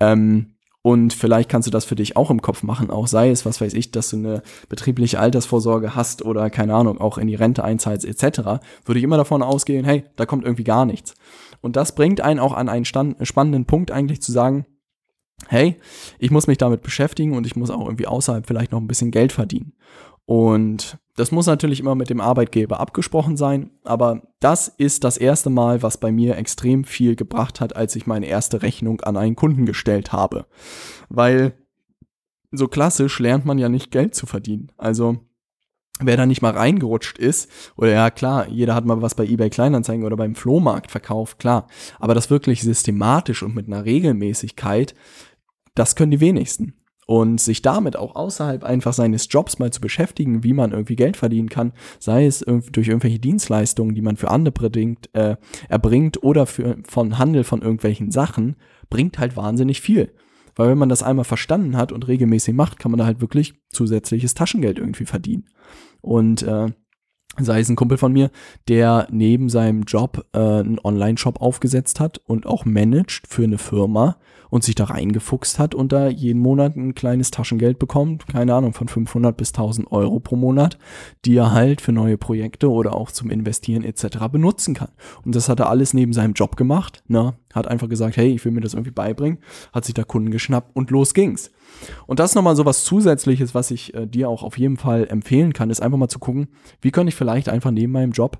Ähm, 0.00 0.56
und 0.82 1.12
vielleicht 1.12 1.48
kannst 1.48 1.68
du 1.68 1.70
das 1.70 1.84
für 1.84 1.94
dich 1.94 2.16
auch 2.16 2.28
im 2.28 2.42
Kopf 2.42 2.64
machen, 2.64 2.90
auch 2.90 3.06
sei 3.06 3.30
es, 3.30 3.46
was 3.46 3.60
weiß 3.60 3.74
ich, 3.74 3.92
dass 3.92 4.10
du 4.10 4.16
eine 4.16 4.42
betriebliche 4.68 5.20
Altersvorsorge 5.20 5.94
hast 5.94 6.24
oder 6.24 6.50
keine 6.50 6.74
Ahnung, 6.74 7.00
auch 7.00 7.18
in 7.18 7.28
die 7.28 7.36
Rente 7.36 7.62
einzahlst 7.62 8.04
etc., 8.04 8.60
würde 8.84 8.98
ich 8.98 9.04
immer 9.04 9.16
davon 9.16 9.44
ausgehen, 9.44 9.84
hey, 9.84 10.02
da 10.16 10.26
kommt 10.26 10.42
irgendwie 10.42 10.64
gar 10.64 10.84
nichts. 10.84 11.14
Und 11.60 11.76
das 11.76 11.94
bringt 11.94 12.20
einen 12.20 12.40
auch 12.40 12.52
an 12.52 12.68
einen 12.68 12.84
spannenden 12.84 13.64
Punkt 13.66 13.92
eigentlich 13.92 14.22
zu 14.22 14.32
sagen, 14.32 14.66
hey, 15.46 15.76
ich 16.18 16.32
muss 16.32 16.48
mich 16.48 16.58
damit 16.58 16.82
beschäftigen 16.82 17.36
und 17.36 17.46
ich 17.46 17.54
muss 17.54 17.70
auch 17.70 17.84
irgendwie 17.84 18.08
außerhalb 18.08 18.44
vielleicht 18.44 18.72
noch 18.72 18.80
ein 18.80 18.88
bisschen 18.88 19.12
Geld 19.12 19.30
verdienen. 19.30 19.74
Und 20.26 20.98
das 21.18 21.32
muss 21.32 21.46
natürlich 21.46 21.80
immer 21.80 21.96
mit 21.96 22.10
dem 22.10 22.20
Arbeitgeber 22.20 22.78
abgesprochen 22.78 23.36
sein, 23.36 23.70
aber 23.82 24.22
das 24.38 24.68
ist 24.68 25.02
das 25.02 25.16
erste 25.16 25.50
Mal, 25.50 25.82
was 25.82 25.98
bei 25.98 26.12
mir 26.12 26.36
extrem 26.36 26.84
viel 26.84 27.16
gebracht 27.16 27.60
hat, 27.60 27.74
als 27.74 27.96
ich 27.96 28.06
meine 28.06 28.26
erste 28.26 28.62
Rechnung 28.62 29.00
an 29.00 29.16
einen 29.16 29.34
Kunden 29.34 29.66
gestellt 29.66 30.12
habe. 30.12 30.46
Weil 31.08 31.54
so 32.52 32.68
klassisch 32.68 33.18
lernt 33.18 33.44
man 33.44 33.58
ja 33.58 33.68
nicht 33.68 33.90
Geld 33.90 34.14
zu 34.14 34.26
verdienen. 34.26 34.70
Also 34.78 35.18
wer 35.98 36.16
da 36.16 36.24
nicht 36.24 36.40
mal 36.40 36.52
reingerutscht 36.52 37.18
ist, 37.18 37.50
oder 37.76 37.90
ja 37.90 38.10
klar, 38.10 38.48
jeder 38.48 38.76
hat 38.76 38.84
mal 38.84 39.02
was 39.02 39.16
bei 39.16 39.26
eBay 39.26 39.50
Kleinanzeigen 39.50 40.04
oder 40.04 40.16
beim 40.16 40.36
Flohmarkt 40.36 40.92
verkauft, 40.92 41.40
klar, 41.40 41.66
aber 41.98 42.14
das 42.14 42.30
wirklich 42.30 42.62
systematisch 42.62 43.42
und 43.42 43.56
mit 43.56 43.66
einer 43.66 43.84
Regelmäßigkeit, 43.84 44.94
das 45.74 45.96
können 45.96 46.12
die 46.12 46.20
wenigsten 46.20 46.74
und 47.08 47.40
sich 47.40 47.62
damit 47.62 47.96
auch 47.96 48.16
außerhalb 48.16 48.62
einfach 48.64 48.92
seines 48.92 49.28
Jobs 49.30 49.58
mal 49.58 49.72
zu 49.72 49.80
beschäftigen, 49.80 50.44
wie 50.44 50.52
man 50.52 50.72
irgendwie 50.72 50.94
Geld 50.94 51.16
verdienen 51.16 51.48
kann, 51.48 51.72
sei 51.98 52.26
es 52.26 52.40
durch 52.40 52.88
irgendwelche 52.88 53.18
Dienstleistungen, 53.18 53.94
die 53.94 54.02
man 54.02 54.18
für 54.18 54.30
andere 54.30 54.52
bedingt, 54.52 55.08
äh, 55.14 55.36
erbringt 55.70 56.22
oder 56.22 56.44
für, 56.44 56.76
von 56.86 57.16
Handel 57.16 57.44
von 57.44 57.62
irgendwelchen 57.62 58.10
Sachen, 58.10 58.56
bringt 58.90 59.18
halt 59.18 59.38
wahnsinnig 59.38 59.80
viel. 59.80 60.12
Weil 60.54 60.68
wenn 60.68 60.76
man 60.76 60.90
das 60.90 61.02
einmal 61.02 61.24
verstanden 61.24 61.78
hat 61.78 61.92
und 61.92 62.06
regelmäßig 62.08 62.54
macht, 62.54 62.78
kann 62.78 62.90
man 62.90 62.98
da 62.98 63.06
halt 63.06 63.22
wirklich 63.22 63.54
zusätzliches 63.70 64.34
Taschengeld 64.34 64.78
irgendwie 64.78 65.06
verdienen. 65.06 65.46
Und 66.02 66.42
äh, 66.42 66.66
sei 67.38 67.60
es 67.60 67.70
ein 67.70 67.76
Kumpel 67.76 67.96
von 67.96 68.12
mir, 68.12 68.30
der 68.68 69.08
neben 69.10 69.48
seinem 69.48 69.84
Job 69.84 70.26
äh, 70.34 70.38
einen 70.38 70.78
Online-Shop 70.78 71.40
aufgesetzt 71.40 72.00
hat 72.00 72.18
und 72.18 72.44
auch 72.44 72.66
managt 72.66 73.28
für 73.28 73.44
eine 73.44 73.56
Firma 73.56 74.18
und 74.50 74.64
sich 74.64 74.74
da 74.74 74.84
reingefuchst 74.84 75.58
hat 75.58 75.74
und 75.74 75.92
da 75.92 76.08
jeden 76.08 76.40
Monat 76.40 76.76
ein 76.76 76.94
kleines 76.94 77.30
Taschengeld 77.30 77.78
bekommt, 77.78 78.26
keine 78.28 78.54
Ahnung, 78.54 78.72
von 78.72 78.88
500 78.88 79.36
bis 79.36 79.50
1000 79.50 79.90
Euro 79.92 80.20
pro 80.20 80.36
Monat, 80.36 80.78
die 81.24 81.36
er 81.36 81.52
halt 81.52 81.80
für 81.80 81.92
neue 81.92 82.18
Projekte 82.18 82.70
oder 82.70 82.94
auch 82.94 83.10
zum 83.10 83.30
Investieren 83.30 83.84
etc. 83.84 84.28
benutzen 84.30 84.74
kann. 84.74 84.90
Und 85.24 85.34
das 85.34 85.48
hat 85.48 85.60
er 85.60 85.68
alles 85.68 85.94
neben 85.94 86.12
seinem 86.12 86.32
Job 86.32 86.56
gemacht, 86.56 87.02
ne? 87.08 87.34
hat 87.54 87.68
einfach 87.68 87.88
gesagt, 87.88 88.16
hey, 88.16 88.34
ich 88.34 88.44
will 88.44 88.52
mir 88.52 88.60
das 88.60 88.74
irgendwie 88.74 88.90
beibringen, 88.90 89.38
hat 89.72 89.84
sich 89.84 89.94
da 89.94 90.04
Kunden 90.04 90.30
geschnappt 90.30 90.76
und 90.76 90.90
los 90.90 91.14
ging's. 91.14 91.50
Und 92.06 92.18
das 92.18 92.30
ist 92.30 92.34
nochmal 92.34 92.56
so 92.56 92.64
was 92.64 92.84
Zusätzliches, 92.84 93.54
was 93.54 93.70
ich 93.70 93.94
äh, 93.94 94.06
dir 94.06 94.28
auch 94.28 94.42
auf 94.42 94.58
jeden 94.58 94.76
Fall 94.76 95.06
empfehlen 95.08 95.52
kann, 95.52 95.70
ist 95.70 95.80
einfach 95.80 95.98
mal 95.98 96.08
zu 96.08 96.18
gucken, 96.18 96.48
wie 96.80 96.90
könnte 96.90 97.08
ich 97.08 97.14
vielleicht 97.14 97.48
einfach 97.48 97.70
neben 97.70 97.92
meinem 97.92 98.12
Job 98.12 98.38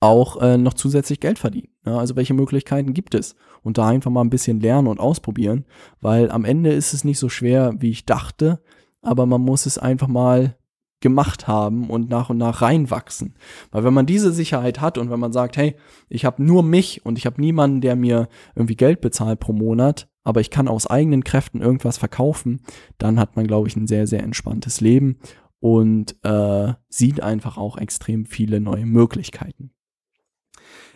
auch 0.00 0.40
äh, 0.40 0.58
noch 0.58 0.74
zusätzlich 0.74 1.20
Geld 1.20 1.38
verdienen. 1.38 1.68
Ja, 1.84 1.98
also 1.98 2.16
welche 2.16 2.34
Möglichkeiten 2.34 2.94
gibt 2.94 3.14
es? 3.14 3.34
Und 3.62 3.78
da 3.78 3.88
einfach 3.88 4.10
mal 4.10 4.22
ein 4.22 4.30
bisschen 4.30 4.60
lernen 4.60 4.88
und 4.88 5.00
ausprobieren, 5.00 5.64
weil 6.00 6.30
am 6.30 6.44
Ende 6.44 6.72
ist 6.72 6.92
es 6.92 7.04
nicht 7.04 7.18
so 7.18 7.28
schwer, 7.28 7.74
wie 7.78 7.90
ich 7.90 8.06
dachte, 8.06 8.62
aber 9.02 9.26
man 9.26 9.40
muss 9.40 9.66
es 9.66 9.78
einfach 9.78 10.08
mal 10.08 10.56
gemacht 11.00 11.48
haben 11.48 11.88
und 11.88 12.10
nach 12.10 12.30
und 12.30 12.38
nach 12.38 12.60
reinwachsen. 12.60 13.34
Weil 13.70 13.84
wenn 13.84 13.94
man 13.94 14.06
diese 14.06 14.32
Sicherheit 14.32 14.80
hat 14.80 14.98
und 14.98 15.10
wenn 15.10 15.20
man 15.20 15.32
sagt, 15.32 15.56
hey, 15.56 15.74
ich 16.08 16.24
habe 16.24 16.42
nur 16.42 16.62
mich 16.62 17.04
und 17.04 17.16
ich 17.16 17.26
habe 17.26 17.40
niemanden, 17.40 17.80
der 17.80 17.96
mir 17.96 18.28
irgendwie 18.54 18.76
Geld 18.76 19.00
bezahlt 19.00 19.40
pro 19.40 19.54
Monat, 19.54 20.08
aber 20.24 20.42
ich 20.42 20.50
kann 20.50 20.68
aus 20.68 20.86
eigenen 20.86 21.24
Kräften 21.24 21.62
irgendwas 21.62 21.96
verkaufen, 21.96 22.60
dann 22.98 23.18
hat 23.18 23.36
man, 23.36 23.46
glaube 23.46 23.68
ich, 23.68 23.76
ein 23.76 23.86
sehr, 23.86 24.06
sehr 24.06 24.22
entspanntes 24.22 24.82
Leben 24.82 25.18
und 25.60 26.16
äh, 26.24 26.72
sieht 26.88 27.22
einfach 27.22 27.56
auch 27.56 27.76
extrem 27.78 28.26
viele 28.26 28.60
neue 28.60 28.86
Möglichkeiten. 28.86 29.70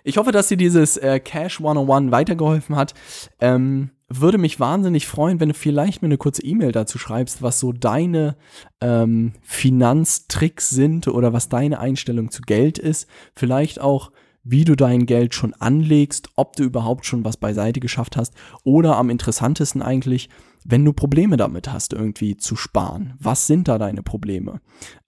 Ich 0.03 0.19
hoffe, 0.19 0.33
dass 0.33 0.49
dir 0.49 0.59
dieses 0.59 0.99
äh, 0.99 1.19
Cash 1.19 1.61
101 1.61 2.13
weitergeholfen 2.13 2.77
hat. 2.77 2.93
Ähm, 3.41 3.91
würde 4.09 4.37
mich 4.37 4.61
wahnsinnig 4.61 5.07
freuen, 5.07 5.41
wenn 5.41 5.49
du 5.49 5.55
vielleicht 5.55 6.03
mir 6.03 6.09
eine 6.09 6.19
kurze 6.19 6.45
E-Mail 6.45 6.73
dazu 6.73 6.99
schreibst, 6.99 7.41
was 7.41 7.59
so 7.59 7.73
deine 7.73 8.37
ähm, 8.83 9.33
Finanztricks 9.43 10.69
sind 10.69 11.09
oder 11.09 11.33
was 11.33 11.49
deine 11.49 11.81
Einstellung 11.81 12.31
zu 12.31 12.43
Geld 12.43 12.79
ist. 12.79 13.09
Vielleicht 13.35 13.81
auch, 13.81 14.13
wie 14.43 14.67
du 14.67 14.77
dein 14.77 15.07
Geld 15.07 15.35
schon 15.35 15.55
anlegst, 15.55 16.29
ob 16.37 16.55
du 16.55 16.65
überhaupt 16.65 17.07
schon 17.07 17.25
was 17.25 17.39
beiseite 17.39 17.81
geschafft 17.81 18.19
hast 18.19 18.35
oder 18.63 18.97
am 18.97 19.09
interessantesten 19.09 19.81
eigentlich, 19.81 20.29
wenn 20.65 20.85
du 20.85 20.93
Probleme 20.95 21.37
damit 21.37 21.71
hast, 21.71 21.93
irgendwie 21.93 22.37
zu 22.37 22.57
sparen. 22.57 23.15
Was 23.21 23.47
sind 23.47 23.69
da 23.69 23.79
deine 23.79 24.03
Probleme? 24.03 24.61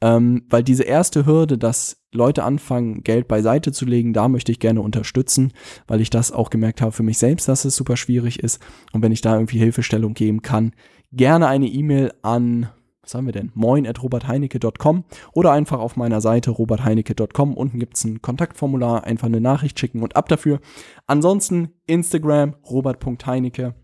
Ähm, 0.02 0.44
weil 0.50 0.62
diese 0.62 0.82
erste 0.84 1.24
Hürde, 1.24 1.56
dass 1.56 2.02
Leute 2.12 2.44
anfangen, 2.44 3.02
Geld 3.02 3.26
beiseite 3.26 3.72
zu 3.72 3.86
legen, 3.86 4.12
da 4.12 4.28
möchte 4.28 4.52
ich 4.52 4.60
gerne 4.60 4.82
unterstützen, 4.82 5.52
weil 5.86 6.00
ich 6.00 6.10
das 6.10 6.30
auch 6.30 6.50
gemerkt 6.50 6.82
habe 6.82 6.92
für 6.92 7.02
mich 7.02 7.18
selbst, 7.18 7.48
dass 7.48 7.64
es 7.64 7.74
super 7.74 7.96
schwierig 7.96 8.40
ist. 8.40 8.62
Und 8.92 9.02
wenn 9.02 9.12
ich 9.12 9.22
da 9.22 9.34
irgendwie 9.34 9.58
Hilfestellung 9.58 10.14
geben 10.14 10.42
kann, 10.42 10.72
gerne 11.10 11.48
eine 11.48 11.66
E-Mail 11.66 12.12
an 12.22 12.68
was 13.06 13.14
haben 13.14 13.26
wir 13.26 13.32
denn? 13.32 13.52
moin 13.54 13.86
at 13.86 14.02
robertheinecke.com 14.02 15.04
oder 15.32 15.52
einfach 15.52 15.78
auf 15.78 15.94
meiner 15.94 16.20
Seite 16.20 16.50
robertheinecke.com. 16.50 17.54
Unten 17.54 17.78
gibt 17.78 17.96
es 17.96 18.04
ein 18.04 18.20
Kontaktformular, 18.20 19.04
einfach 19.04 19.28
eine 19.28 19.40
Nachricht 19.40 19.78
schicken 19.78 20.02
und 20.02 20.16
ab 20.16 20.28
dafür. 20.28 20.58
Ansonsten 21.06 21.68
Instagram 21.86 22.56
robert.heinecke. 22.68 23.76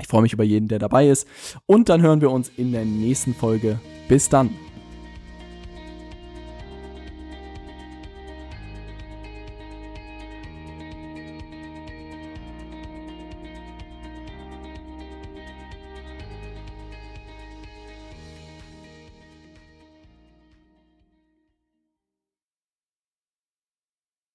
Ich 0.00 0.06
freue 0.06 0.22
mich 0.22 0.32
über 0.32 0.44
jeden, 0.44 0.68
der 0.68 0.78
dabei 0.78 1.08
ist. 1.08 1.26
Und 1.66 1.88
dann 1.88 2.02
hören 2.02 2.20
wir 2.20 2.30
uns 2.30 2.50
in 2.56 2.72
der 2.72 2.84
nächsten 2.84 3.34
Folge. 3.34 3.80
Bis 4.08 4.28
dann. 4.28 4.50